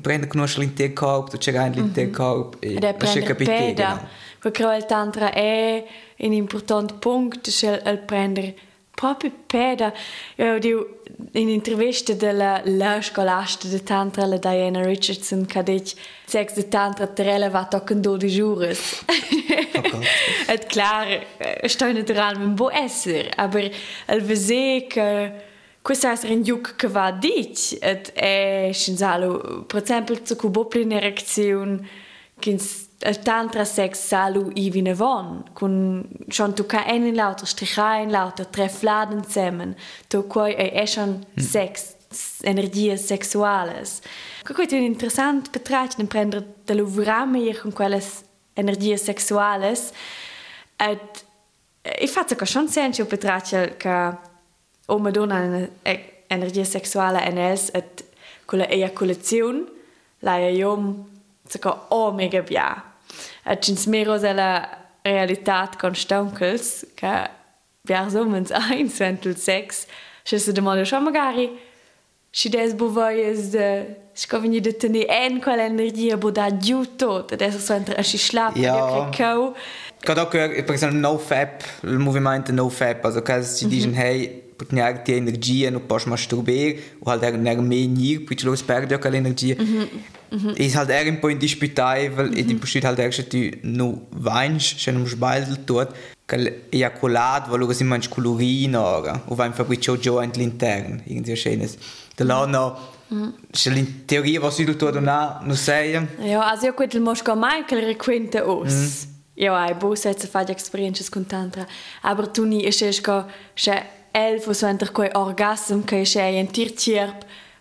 prendere 0.00 0.30
conoscere 0.30 0.64
l'intero 0.64 0.92
corpo, 0.94 1.30
tu 1.32 1.36
c'è 1.36 1.52
l'intero 1.68 2.10
corpo, 2.10 2.56
e 2.60 2.80
lascia 2.80 3.20
capire. 3.20 3.74
Perché 4.42 4.64
il 4.64 4.86
tantra 4.86 5.32
è 5.32 5.86
un 6.16 6.32
importante 6.32 6.94
punto, 6.94 7.48
cioè 7.48 7.80
il 7.86 7.98
prendere 7.98 8.56
proprio 8.92 9.32
peda. 9.46 9.92
Io 10.36 10.58
dico, 10.58 11.02
in 11.32 11.44
un'intervista 11.44 12.12
della 12.14 12.60
la 12.64 13.00
scolasta 13.00 13.68
di 13.68 13.82
tantra, 13.84 14.26
la 14.26 14.38
Diana 14.38 14.82
Richardson, 14.82 15.46
che 15.46 15.58
ha 15.60 15.62
detto, 15.62 15.92
sex 16.24 16.54
di 16.54 16.68
tantra 16.68 17.06
terrella 17.06 17.50
va 17.50 17.66
toccando 17.66 18.16
12 18.16 18.40
ore. 18.40 18.76
È 20.46 20.58
chiaro, 20.66 21.20
sto 21.66 21.92
naturalmente 21.92 22.54
buon 22.54 22.72
essere, 22.72 23.30
ma 23.36 23.44
il 23.44 24.22
vedere 24.22 24.86
che 24.88 25.32
questo 25.82 26.08
è 26.08 26.30
un 26.30 26.42
giuc 26.42 26.76
che 26.76 26.86
va 26.86 27.10
dit, 27.10 27.78
è 27.78 28.70
scienziato, 28.72 29.64
per 29.66 29.82
esempio, 29.82 30.18
se 30.22 30.36
con 30.36 30.52
un'erezione, 30.54 31.88
che 32.38 32.50
il 32.50 32.60
Äh, 33.04 33.14
tantra 33.14 33.64
sex 33.64 34.08
salu 34.08 34.52
i 34.54 34.70
vinevon 34.70 35.44
kun 35.54 36.04
schon 36.30 36.54
tu 36.54 36.62
ka 36.64 36.84
en 36.86 37.14
lauter 37.14 37.46
strichain 37.46 38.10
lauter 38.10 38.44
treff 38.44 38.82
laden 38.82 39.24
zemen. 39.24 39.74
Tu 40.08 40.22
koi 40.22 40.52
ei 40.52 40.70
eschon 40.82 41.24
hm. 41.34 41.42
sex 41.42 41.96
energie 42.42 42.96
sexuales. 42.96 44.00
Che 44.44 44.54
questo 44.54 44.74
è 44.74 44.78
un 44.78 44.84
interessante 44.84 45.58
prender 45.58 46.06
prendere 46.06 46.46
da 46.64 46.74
lavorare 46.74 47.38
hier 47.38 47.60
con 47.60 47.72
quelles 47.72 48.22
energie 48.54 48.96
sexuales. 48.96 49.90
Et 50.76 51.24
äh, 51.82 52.04
e 52.04 52.06
faccio 52.06 52.36
che 52.36 52.46
schon 52.46 52.68
senso 52.68 53.04
betrachtung 53.04 53.76
che 53.76 54.16
o 54.86 54.98
madonna 54.98 55.68
energie 56.28 56.64
sexuale 56.64 57.24
en 57.24 57.38
els 57.38 57.70
et 57.74 58.04
con 58.46 58.58
la 58.58 58.68
ejaculazione 58.68 59.64
la 60.20 60.38
iom 60.38 61.10
Omega 61.88 62.42
bia. 62.42 62.91
Etchens 63.44 63.86
Meero 63.86 64.18
seller 64.18 64.68
Realitat 65.04 65.78
kon 65.78 65.94
Stonkels 65.94 66.86
Wer 67.84 68.10
sommens 68.10 68.52
einwentel 68.52 69.36
sechs 69.36 69.88
se 70.24 70.52
de 70.52 70.60
mal 70.60 70.84
Schomagari. 70.86 71.50
Si 72.30 72.48
dés 72.48 72.72
bovoies 72.74 73.50
de 73.50 73.96
skovin 74.14 74.62
de 74.62 74.72
tenni 74.72 75.04
en 75.04 75.40
kalenderdier 75.40 76.16
bo 76.16 76.30
dat 76.30 76.62
djuto, 76.62 77.22
dat 77.26 77.42
es 77.42 77.66
soenter 77.66 77.98
a 77.98 78.02
si 78.02 78.18
schlapp 78.18 78.54
kou. 79.16 79.52
Ka 80.00 80.14
per 80.24 80.92
no-Fap, 80.92 81.62
il 81.82 81.98
movimento 81.98 82.52
no-Fap, 82.52 83.04
also 83.04 83.20
ka 83.20 83.42
si 83.42 83.66
dichen 83.66 83.92
hei 83.94 84.41
-hmm. 84.62 84.68
dicono 84.68 84.80
hey 84.80 84.92
per 84.92 85.02
ti 85.02 85.12
energia 85.14 85.70
non 85.70 85.86
posso 85.86 86.08
masturbare 86.08 86.96
o 86.98 87.10
halt 87.10 87.22
er 87.22 87.36
ner 87.36 87.60
me 87.60 87.86
nir 87.86 88.24
poi 88.24 88.36
lo 88.42 88.54
sperde 88.54 88.98
quella 88.98 89.16
energia 89.16 89.54
mm 89.58 89.66
-hmm. 89.66 90.20
Mhm. 90.32 90.54
Ist 90.56 90.76
halt 90.76 90.88
eher 90.88 91.06
un 91.08 91.20
po' 91.20 91.28
indisputabile 91.28 92.30
mhm. 92.30 92.36
e 92.36 92.44
di 92.44 92.54
possit 92.54 92.84
halt 92.84 92.98
erst 92.98 93.28
tu 93.28 93.50
no 93.62 94.06
vains, 94.10 94.74
se 94.78 94.90
non 94.90 95.06
sbaglio 95.06 95.56
tot, 95.64 95.94
che 96.24 96.62
ejaculat, 96.70 97.48
wo 97.48 97.56
lugas 97.56 97.80
immer 97.80 98.00
colorin 98.08 98.74
ora, 98.74 99.22
o 99.26 99.34
vain 99.34 99.52
fabricio 99.52 99.98
giò 99.98 100.18
all'interno, 100.20 101.02
irgendwie 101.04 101.36
schönes. 101.36 101.76
Da 102.14 102.24
là 102.24 102.46
no, 102.46 102.78
mhm. 103.08 103.34
in 103.76 104.04
teoria 104.06 104.40
was 104.40 104.56
du 104.56 104.74
tot 104.76 105.00
na, 105.00 105.40
no 105.44 105.54
sei. 105.54 106.08
Ja, 106.18 106.50
also 106.50 106.66
io 106.66 106.74
quel 106.74 107.00
mosca 107.00 107.34
mai 107.34 107.64
che 107.66 107.78
requente 107.78 108.40
os. 108.40 108.72
Mhm. 108.72 109.10
Ja, 109.34 109.54
ai 109.54 109.74
bo 109.74 109.94
setze 109.94 110.26
fa 110.26 110.44
experiences 110.46 111.08
con 111.10 111.26
tantra, 111.26 111.66
aber 112.02 112.28
tu 112.28 112.44
ni 112.44 112.64
es 112.64 112.80
es 112.80 113.00
ko, 113.00 113.24
elf 114.12 114.48
so 114.52 114.66
enter 114.66 114.92
koi 114.92 115.08
orgasm 115.12 115.82
che 115.84 116.04
se 116.04 116.20
ein 116.20 116.48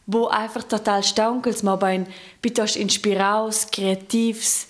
wo 0.05 0.27
einfach 0.27 0.63
total 0.63 1.03
staunkels, 1.03 1.61
ma 1.63 1.77
bein 1.77 2.05
piuttosto 2.39 2.79
inspiraus, 2.79 3.65
kreativs, 3.69 4.67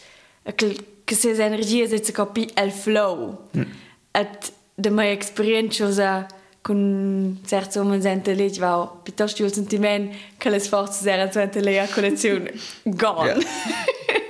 che 0.54 1.16
se 1.16 1.32
energia 1.44 1.88
se 1.88 2.12
capi 2.12 2.50
el 2.54 2.72
flow. 2.72 3.48
Mm. 3.58 3.72
Et 4.12 4.54
de 4.76 4.90
mai 4.90 5.12
experienza 5.12 6.28
con 6.62 7.40
certi 7.46 7.80
sente 8.02 8.34
lì 8.34 8.50
va 8.60 9.00
piuttosto 9.02 9.44
il 9.44 9.54
sentimento 9.54 10.16
che 10.38 10.50
le 10.50 10.60
sforze 10.60 11.10
erano 11.10 11.32
sente 11.32 11.60
lì 11.62 11.78
a 11.78 11.88
collezione 11.88 12.54
gone. 12.84 13.38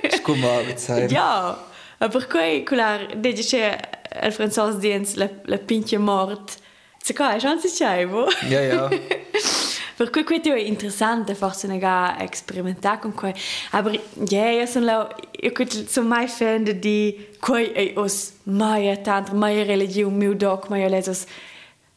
Scumato, 0.08 0.76
sai. 0.76 1.08
Ja, 1.08 1.58
aber 1.98 2.26
quei 2.26 2.64
quella 2.64 2.98
dice 3.16 3.42
che 3.42 4.26
il 4.26 4.32
francese 4.32 4.78
dice 4.78 5.16
la 5.16 5.28
la 5.44 5.58
pinche 5.58 5.98
mort. 5.98 6.60
Se 7.02 7.14
qua 7.14 7.34
è 7.34 7.38
chance 7.40 7.68
c'è, 7.68 8.06
bo. 8.06 8.26
Ja, 8.48 8.60
ja. 8.60 8.88
Per 9.96 10.10
cui 10.10 10.24
questo 10.24 10.52
è 10.52 10.58
interessante, 10.58 11.34
forse 11.34 11.66
ne 11.66 11.78
ga 11.78 12.16
sperimentare 12.30 13.00
con 13.00 13.12
quei. 13.12 13.34
Aber 13.70 14.00
ja, 14.28 14.50
io 14.50 14.66
sono 14.66 15.08
io 15.30 15.52
sono 15.86 16.08
mai 16.08 16.28
fan 16.28 16.64
di 16.78 17.28
quei 17.38 17.72
e 17.72 17.92
os 17.96 18.32
mai 18.44 19.00
tantra, 19.02 19.34
mai 19.34 19.64
religione, 19.64 20.14
mio 20.14 20.34
doc, 20.34 20.68
mai 20.68 20.88
lesos 20.88 21.24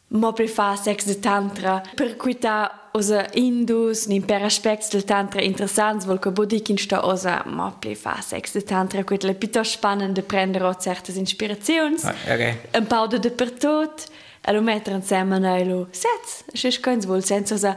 mo 0.07 0.33
per 0.33 0.47
fa 0.47 0.75
sex 0.75 1.05
de 1.05 1.19
tantra. 1.19 1.81
Per 1.95 2.15
cui 2.15 2.37
ta 2.37 2.89
osa 2.91 3.27
indus, 3.33 4.05
ni 4.07 4.21
per 4.21 4.43
aspects 4.43 4.89
del 4.89 5.03
tantra 5.03 5.41
interessants, 5.41 6.05
vol 6.05 6.19
che 6.19 6.31
bodikin 6.31 6.77
sta 6.77 7.05
osa 7.05 7.43
mo 7.45 7.75
per 7.79 7.95
fa 7.95 8.19
sex 8.21 8.53
de 8.53 8.63
tantra, 8.63 9.03
quet 9.03 9.23
le 9.23 9.33
pito 9.33 9.63
spannende 9.63 10.21
prendere 10.21 10.75
certe 10.79 11.11
ispirazioni. 11.11 11.95
Ah, 12.03 12.15
okay. 12.23 12.59
Un 12.73 12.87
po' 12.87 13.07
de 13.07 13.31
per 13.31 13.51
tot. 13.51 14.07
E 14.47 14.51
lo 14.51 14.61
mettere 14.61 14.95
insieme 14.95 15.35
a 15.35 15.63
lo 15.63 15.87
sets. 15.91 16.43
E 16.53 16.57
se 16.57 16.79
keins 16.79 17.05
vuol 17.05 17.23
senza 17.23 17.57
sa 17.57 17.75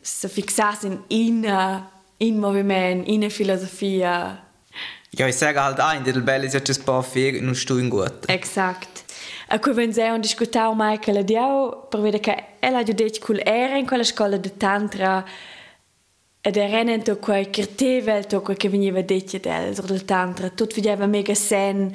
se 0.00 0.28
fixas 0.28 0.82
in 0.84 1.02
in 1.08 1.44
in 2.18 2.38
moviment, 2.38 3.06
in 3.06 3.30
filosofia. 3.30 4.42
Ja, 5.10 5.26
ich 5.26 5.36
sage 5.36 5.62
halt 5.62 5.80
ein, 5.80 6.04
die 6.04 6.12
Belle 6.12 6.46
ist 6.46 6.54
jetzt 6.54 6.78
ein 6.78 6.84
paar 6.84 7.02
vier 7.02 7.40
und 7.40 7.68
du 7.68 7.78
in 7.78 7.90
gut. 7.90 8.28
Exakt. 8.28 9.04
E 9.50 9.58
quei 9.58 9.74
venzeu 9.74 10.14
un 10.14 10.20
discutau 10.20 10.74
mai 10.74 10.98
che 10.98 11.12
la 11.12 11.22
diau 11.22 11.88
per 11.88 12.00
vedere 12.00 12.20
che 12.20 12.44
ella 12.60 12.78
ha 12.78 12.82
detto 12.82 13.32
che 13.32 13.40
era 13.42 13.78
in 13.78 13.86
quella 13.86 14.04
scuola 14.04 14.36
di 14.36 14.56
tantra 14.58 15.24
ed 16.42 16.56
era 16.56 16.92
in 16.92 17.02
to 17.02 17.16
quei 17.16 17.48
kertevel 17.48 18.26
to 18.26 18.42
quei 18.42 18.56
che 18.56 18.68
veniva 18.68 19.00
detto 19.00 19.38
del 19.38 19.74
del 19.74 20.04
tantra 20.04 20.50
tutto 20.50 20.74
vedeva 20.74 21.06
mega 21.06 21.34
sen 21.34 21.90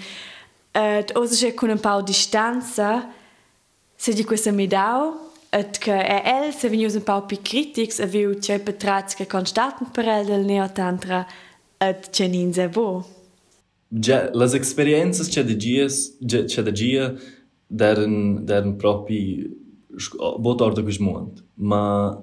ed 0.72 1.12
osa 1.14 1.36
c'è 1.36 1.54
con 1.54 1.70
un 1.70 1.80
po' 1.80 2.02
di 2.02 2.12
distanza 2.12 3.08
se 4.04 4.12
di 4.12 4.26
questa 4.26 4.52
mi 4.52 4.68
dau 4.68 5.32
et 5.50 5.78
che 5.78 5.94
è 5.94 6.24
el 6.26 6.52
se 6.52 6.68
venius 6.68 6.96
un 6.96 7.04
po' 7.04 7.26
più 7.26 7.38
critics 7.42 8.00
e 8.00 8.06
viu 8.06 8.38
c'è 8.38 8.60
petrats 8.60 9.16
che 9.16 9.26
constaten 9.26 9.92
per 9.92 10.06
el 10.10 10.26
del 10.26 10.44
neotantra 10.44 11.26
et 11.78 12.10
c'è 12.10 12.28
ninze 12.28 12.68
bo. 12.68 13.06
Ja, 13.88 14.30
las 14.34 14.56
experiences 14.56 15.30
c'è 15.30 15.46
de 15.46 15.56
gies, 15.56 16.18
c'è 16.20 16.62
de 16.64 16.74
gia 16.74 17.14
deren, 17.66 18.44
deren 18.44 18.76
propi 18.76 19.50
bot 20.38 20.82
gusmont. 20.82 21.42
Ma 21.54 22.22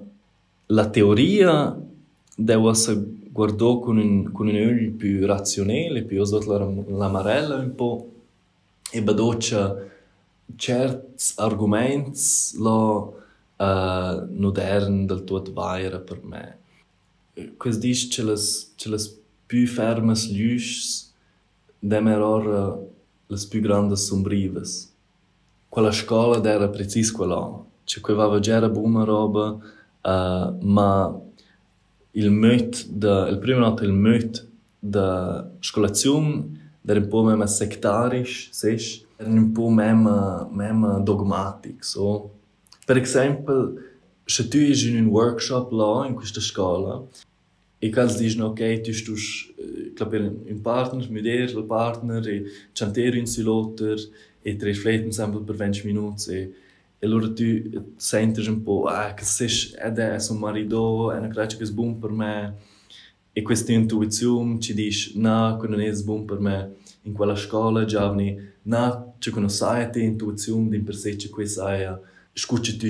la 0.67 0.89
teoria 0.89 1.75
deu 2.35 2.69
essa 2.69 2.93
guardò 3.33 3.79
con 3.79 3.97
un, 3.97 4.31
con 4.31 4.47
un 4.47 4.55
öl 4.55 4.91
più 4.91 5.25
razionale, 5.25 6.03
più 6.03 6.21
osot 6.21 6.45
la, 6.45 6.59
la 6.95 7.07
marella 7.07 7.55
un 7.55 7.73
po' 7.73 8.07
e 8.91 9.01
badoccia 9.01 9.89
certi 10.55 11.33
argomenti 11.35 12.57
lo 12.57 13.21
eh, 13.57 13.63
uh, 13.63 14.27
non 14.29 15.05
del 15.05 15.23
tutto 15.23 15.53
veri 15.53 15.99
per 16.01 16.23
me. 16.23 16.59
Questo 17.57 17.81
dice 17.81 18.07
che 18.07 18.23
le, 18.23 18.35
che 18.75 18.89
le 18.89 18.97
più 19.45 19.67
ferme 19.67 20.13
luci 20.13 21.09
demerano 21.79 22.75
eh, 22.75 22.87
le 23.27 23.47
più 23.49 23.61
grandi 23.61 23.95
sombrive. 23.95 24.61
Quella 25.69 25.91
scuola 25.91 26.43
era 26.43 26.67
preciso 26.67 27.15
quella, 27.15 27.63
cioè 27.85 28.03
che 28.03 28.11
aveva 28.11 28.39
già 28.39 28.67
buona 28.67 29.03
roba, 29.03 29.57
uh, 30.01 30.57
ma 30.59 31.19
il 32.13 32.29
möt 32.29 32.87
de, 32.89 33.29
il 33.29 33.37
primo 33.39 33.59
notte 33.59 33.85
il 33.85 33.93
möt 33.93 34.45
de 34.79 35.45
scolazione 35.59 36.59
era 36.85 36.99
un 36.99 37.07
po' 37.07 37.23
meno 37.23 37.45
sectarisch, 37.45 38.49
sech, 38.51 39.05
um 39.25 39.51
pouco 39.51 39.71
mesmo, 39.71 40.49
mesmo 40.51 40.99
dogmático. 41.03 41.85
So, 41.85 42.31
per 42.85 42.97
exemplo, 42.97 43.77
se 44.27 44.43
tu 44.43 44.57
és 44.57 44.83
em 44.83 45.01
um 45.01 45.11
workshop 45.11 45.73
lá, 45.73 46.07
em 46.07 46.17
esta 46.21 46.39
escola, 46.39 47.07
e 47.81 47.89
caso 47.89 48.17
dizem, 48.17 48.41
ok, 48.41 48.79
tu 48.79 48.91
estás 48.91 49.49
uh, 49.57 50.53
um 50.53 50.59
partner, 50.59 51.11
mit 51.11 51.23
dir, 51.23 51.57
o 51.57 51.63
partner, 51.63 52.25
e 52.27 52.45
chanteiro 52.73 53.17
em 53.17 53.25
siloter, 53.25 53.97
e 54.45 54.53
te 54.53 54.65
refletem 54.65 55.11
sempre 55.11 55.39
por 55.41 55.55
20 55.55 55.85
minutos, 55.85 56.27
e, 56.27 56.51
e 57.01 57.05
allora 57.05 57.29
tu 57.29 57.43
sentes 57.97 58.47
um 58.47 58.59
pouco, 58.59 58.87
ah, 58.87 59.13
que 59.13 59.25
se 59.25 59.75
é 59.77 59.89
de 59.89 60.19
seu 60.19 60.35
marido, 60.35 61.11
é 61.11 61.19
uma 61.19 61.33
coisa 61.33 61.57
que 61.57 61.63
é 61.63 61.67
bom 61.67 61.93
para 61.93 62.11
mim, 62.11 62.53
e 63.35 63.41
questa 63.41 63.71
intuizione 63.71 64.59
ci 64.59 64.73
dice, 64.73 65.17
no, 65.17 65.55
quando 65.57 65.77
non 65.77 65.81
è 65.81 65.91
buono 66.03 66.25
per 66.25 66.39
me, 66.39 66.71
in 67.03 67.13
quella 67.13 67.35
scuola, 67.35 67.85
giovani, 67.85 68.37
no, 68.63 69.10
c'è 69.21 69.31
una 69.37 69.49
sai 69.49 69.89
intuizione 69.93 70.69
di 70.69 70.79
per 70.79 70.95
sé, 70.95 71.15
c'è 71.15 71.29
questa 71.29 71.65
sai, 71.65 71.95
scucci 72.33 72.75
tu 72.77 72.87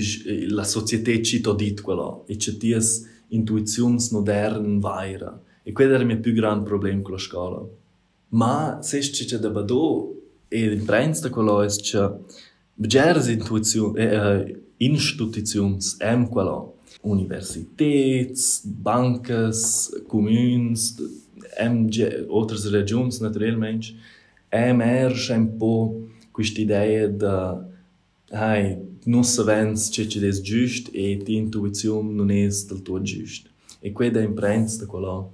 la 0.54 0.64
società 0.64 1.22
ci 1.22 1.42
to 1.42 1.54
dit 1.54 1.82
quello 1.82 2.24
e 2.28 2.38
c'è 2.38 2.56
ties 2.58 3.06
intuizions 3.30 4.12
modern 4.12 4.80
vaira 4.80 5.42
e 5.64 5.72
quello 5.74 5.94
era 5.94 6.02
il 6.02 6.08
mio 6.08 6.20
più 6.20 6.34
grande 6.34 6.64
problema 6.64 7.02
con 7.02 7.14
la 7.14 7.18
scuola 7.18 7.62
ma 8.30 8.80
se 8.82 9.00
c'è 9.00 9.38
da 9.38 9.50
bado 9.50 10.16
e 10.48 10.72
in 10.72 10.86
prenz 10.86 11.20
da 11.20 11.30
quello 11.30 11.62
è 11.64 11.68
c'è 11.68 12.10
begeres 12.76 13.28
intuizion 13.28 13.98
eh, 13.98 14.04
eh, 14.04 14.62
institutions 14.78 15.98
em 16.00 16.28
quello 16.30 16.78
universitets 17.02 18.62
bancas 18.64 19.90
communs 20.08 20.96
em 21.58 21.90
outras 22.30 22.70
regions 22.70 23.20
naturalmente 23.20 23.96
emerge 24.50 25.34
un 25.34 25.58
po' 25.58 26.11
questa 26.32 26.62
idea 26.62 27.08
di 27.08 27.26
hey, 28.32 28.98
non 29.04 29.24
sappiamo 29.24 29.76
se 29.76 30.08
ci 30.08 30.26
è 30.26 30.30
giusto 30.32 30.92
e 30.94 31.18
la 31.18 31.36
intuizione 31.36 32.12
non 32.12 32.32
è 32.32 32.42
del 32.42 32.66
tutto 32.66 33.02
giusta. 33.02 33.50
E 33.80 33.92
questa 33.92 34.20
è 34.20 34.24
imprensa 34.24 34.84
di 34.84 34.90
quello. 34.90 35.34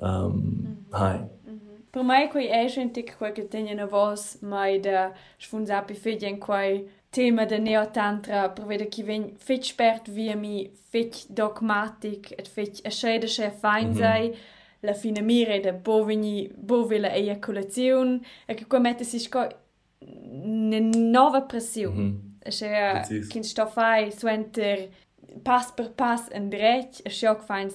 Ehm, 0.00 0.08
mm-hmm. 0.08 0.76
Um, 0.80 0.84
hey. 0.92 1.18
Mm-hmm. 1.18 1.58
Per 1.90 2.02
me 2.02 2.24
è 2.24 2.28
quei 2.28 2.48
cosa 3.16 3.32
che 3.32 3.48
tengono 3.48 3.82
a 3.82 3.86
voi, 3.86 4.16
ma 4.40 4.66
è 4.68 4.78
da 4.78 5.12
sfonzare 5.36 5.94
fede 5.94 6.28
in 6.28 6.38
quei 6.38 6.86
tema 7.10 7.46
del 7.46 7.62
neotantra, 7.62 8.50
per 8.50 8.66
vedere 8.66 8.88
chi 8.88 9.02
viene 9.02 9.32
più 9.42 9.54
esperto 9.54 10.10
di 10.10 10.32
me, 10.34 10.70
più 10.90 11.08
dogmatic, 11.28 12.34
più 12.34 12.44
fit 12.44 12.80
a 12.84 12.90
scede 12.90 13.26
fine 13.26 13.48
mm-hmm. 13.48 13.58
fein 13.58 13.94
sei, 13.94 14.36
la 14.80 14.92
fine 14.92 15.22
mire 15.22 15.58
da 15.60 15.72
bovini, 15.72 16.48
bovile 16.54 17.10
eiaculazione, 17.10 18.20
e 18.44 18.54
che 18.54 18.66
qua 18.66 18.78
mette 18.78 19.04
si 19.04 19.18
scoprire 19.18 19.66
nova 20.00 21.42
pressão. 21.42 21.92
pas 21.94 22.18
Achei 22.44 22.68
que 23.28 23.38
een 23.38 23.44
a 23.44 23.66
als 25.44 25.66
je 25.66 25.72
por 25.72 25.90
passo 25.90 26.32
em 26.32 26.48
direito, 26.48 27.02
achei 27.04 27.34
que 27.34 27.44
faz 27.44 27.74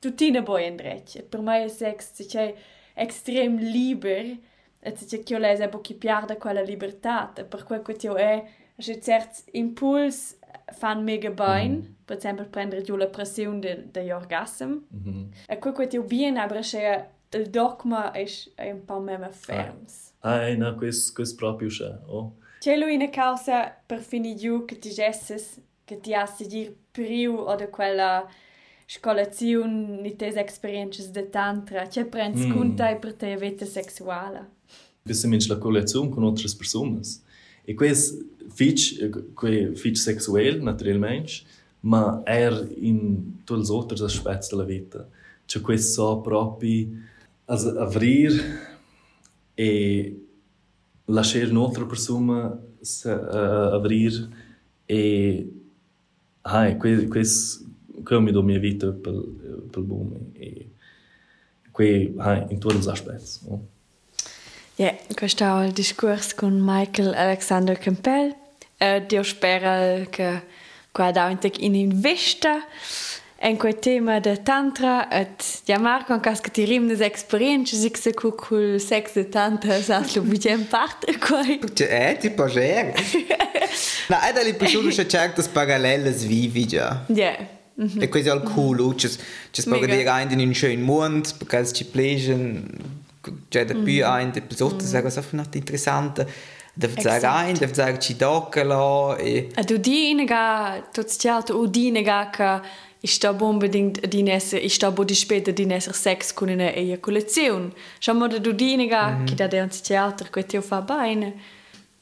tudo 0.00 0.42
boa 0.42 0.62
em 0.62 0.76
direito. 0.76 1.22
Para 1.24 1.42
mim, 1.42 1.50
é 1.50 1.68
sexo, 1.68 2.24
extrem 2.96 3.56
livre, 3.56 4.40
achei 4.82 5.18
que 5.22 5.34
eu 5.34 5.38
lhes 5.38 5.60
é 5.60 5.68
pouco 5.68 5.94
piada 5.94 6.34
libertat, 6.34 6.58
a 6.58 6.62
liberdade, 6.62 7.44
porque 7.44 7.94
que 7.94 8.08
eu 8.08 8.18
é, 8.18 8.46
achei 8.78 9.00
impuls 9.54 10.38
fan 10.72 11.02
mega 11.02 11.30
bem, 11.30 11.70
mm. 11.70 11.94
per 12.06 12.16
exempel 12.16 12.46
prendre 12.46 12.82
pressione 13.06 13.60
de, 13.60 13.74
de 13.92 14.12
orgasm. 14.12 14.84
Mm 14.90 15.02
-hmm. 15.04 15.28
E 15.48 15.56
quel 15.56 15.74
che 15.74 15.86
ti 15.86 15.98
viene 15.98 16.40
het 17.30 17.50
dogma 17.50 18.12
è 18.12 18.70
un 18.70 18.84
po' 18.84 19.00
meno 19.00 19.30
ah 20.20 20.54
no, 20.54 20.74
questo, 20.74 21.12
questo 21.14 21.36
proprio 21.36 21.68
c'è, 21.68 21.98
oh. 22.06 22.36
C'è 22.58 22.76
lui 22.76 22.96
una 22.96 23.08
causa 23.08 23.70
per 23.86 24.00
finire 24.00 24.34
giù 24.34 24.64
che 24.64 24.78
ti 24.78 24.90
gesses, 24.90 25.60
che 25.84 26.00
ti 26.00 26.12
ha 26.12 26.26
seguir 26.26 26.74
priu 26.90 27.34
o 27.36 27.54
da 27.54 27.68
quella 27.68 28.28
scolazione 28.84 30.00
di 30.02 30.16
te 30.16 30.26
esperienze 30.28 31.10
de 31.10 31.28
tantra, 31.28 31.86
c'è 31.86 32.06
prends 32.06 32.46
mm. 32.46 32.52
conta 32.52 32.94
per 32.96 33.14
te 33.14 33.36
vita. 33.36 33.64
Questa 35.02 35.28
è 35.28 35.38
la 35.46 35.58
collezione 35.58 36.08
con 36.08 36.24
altre 36.24 36.48
persone. 36.56 37.00
E 37.64 37.74
questo 37.74 38.16
è 38.16 39.08
fitch 39.74 39.96
sexuale, 39.96 40.58
naturalmente, 40.58 41.32
ma 41.80 42.22
è 42.24 42.50
in 42.78 43.44
tutti 43.44 43.62
gli 43.62 43.74
altri 43.74 44.02
aspetti 44.02 44.46
della 44.50 44.64
vita. 44.64 45.06
Cioè 45.44 45.62
questo 45.62 45.92
so 45.92 46.20
proprio 46.20 46.88
aprire 47.44 48.77
É, 49.58 49.62
e 49.62 50.16
deixar 51.08 51.48
noutra 51.48 51.84
pessoa 51.84 52.62
se 52.80 53.08
uh, 53.08 53.74
abrir 53.74 54.28
e 54.88 55.46
é, 55.46 55.58
ai, 56.44 56.78
que, 56.78 57.08
que 57.08 57.22
come 58.04 58.32
da 58.32 58.42
minha 58.42 58.60
vida 58.60 58.92
pelo, 58.92 59.24
pelo 59.72 59.84
bom 59.84 60.12
e 60.36 60.66
que 61.76 62.14
ai, 62.18 62.46
em 62.50 62.58
todos 62.58 62.80
os 62.80 62.88
aspectos. 62.88 63.40
Não? 63.42 63.56
É? 63.56 63.78
Ja, 64.80 64.94
questo 65.18 65.42
è 65.42 65.66
il 65.66 65.72
discorso 65.72 66.36
con 66.36 66.60
Michael 66.60 67.12
Alexander 67.14 67.76
Campbell. 67.76 68.32
Eh, 68.78 69.06
uh, 69.10 69.20
espero 69.20 70.04
que 70.04 70.10
che 70.12 70.42
guardare 70.94 71.36
in 71.58 72.00
vista. 72.00 72.64
En 73.40 73.56
quei 73.56 73.74
tema 73.74 74.20
de 74.20 74.36
tantra 74.36 75.06
et 75.10 75.62
ja 75.66 75.78
Marco 75.78 76.12
an 76.12 76.20
cas 76.20 76.40
ti 76.40 76.64
rim 76.64 76.88
des 76.88 77.00
experiences 77.00 77.84
ik 77.84 77.96
se 77.96 78.12
cu 78.12 78.30
cul 78.30 78.80
sex 78.80 79.14
de 79.14 79.24
tantra 79.24 79.80
sa 79.82 80.02
lo 80.14 80.22
budem 80.22 80.64
part 80.64 81.04
quei. 81.20 81.60
Eh 81.78 82.16
ti 82.18 82.30
pager 82.30 82.94
na 84.10 84.28
ed 84.28 84.36
ali 84.36 84.54
pisciudo 84.54 84.88
che 84.88 85.06
certas 85.06 85.48
parallelles 85.48 86.24
vivi 86.24 86.66
già. 86.66 87.04
Ja 87.08 87.56
Mm-hmm. 87.80 88.02
E 88.02 88.08
questo 88.08 88.32
è 88.32 88.34
il 88.34 88.42
cool, 88.42 88.96
ci 88.96 89.08
si 89.08 89.62
può 89.62 89.78
dire 89.78 90.04
anche 90.08 90.34
in 90.34 90.40
un 90.40 90.52
schönen 90.52 90.82
mondo, 90.82 91.28
perché 91.38 91.72
ci 91.72 91.84
piace, 91.84 92.60
cioè 93.48 93.64
da 93.64 93.74
più 93.74 94.04
anche, 94.04 94.42
per 94.42 94.56
sotto, 94.56 94.84
è 94.84 95.02
cosa 95.02 95.22
interessante. 95.52 96.28
Deve 96.74 96.94
dire 96.94 97.26
anche, 97.26 97.66
deve 97.66 97.72
dire 97.72 97.98
ci 98.00 98.16
tocca, 98.16 99.16
e... 99.16 99.48
E 99.54 99.64
tu 99.64 99.76
di 99.76 100.12
nega, 100.14 100.88
tu 100.92 101.04
ti 101.04 101.28
altro, 101.28 101.58
o 101.58 101.66
di 101.66 101.92
nega 101.92 102.30
che 102.30 102.60
ich 103.00 103.14
sta 103.14 103.30
unbedingt 103.30 104.12
die 104.12 104.22
Nesse, 104.22 104.58
ich 104.58 104.74
sta 104.74 104.90
bodi 104.90 105.14
später 105.14 105.52
die 105.52 105.66
Nesse 105.66 105.92
Sex 105.92 106.34
con 106.34 106.48
una 106.48 106.74
Ejakulazione. 106.74 107.70
Schau 108.00 108.14
mal, 108.14 108.28
du 108.28 108.52
diniga, 108.52 109.10
mm 109.10 109.22
-hmm. 109.22 109.26
che 109.26 109.34
da 109.34 109.48
der 109.48 109.62
anzi 109.62 109.82
teatro, 109.82 110.28
che 110.30 110.44
ti 110.44 110.60
fa 110.60 110.80
bene. 110.80 111.32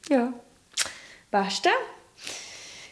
Ja. 0.09 0.33
Basta. 1.29 1.69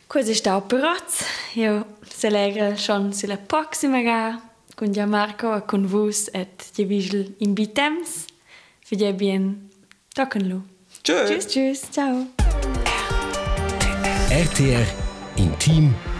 Questo 0.07 0.33
sta 0.33 0.55
operat. 0.55 1.25
Io 1.55 1.85
se 2.07 2.29
lega 2.29 2.75
schon 2.75 3.13
sulla 3.13 3.37
prossima 3.37 4.01
gara 4.01 4.39
con 4.75 4.91
Gia 4.91 5.05
Marco 5.05 5.55
e 5.55 5.65
con 5.65 5.87
vos 5.87 6.29
et 6.31 6.71
je 6.75 6.85
vigil 6.85 7.33
invitems. 7.39 8.25
Fidje 8.85 9.13
bien. 9.13 9.69
Tockenlo. 10.13 10.61
Tschüss. 11.01 11.29
Tschüss, 11.29 11.47
tschüss. 11.47 11.91
Ciao. 11.91 12.27
RTR 14.29 14.85
Intim. 15.37 16.14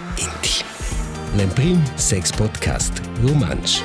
L'Emprim 1.37 1.81
Sex 1.97 2.31
Podcast 2.31 3.01
Romansch. 3.21 3.81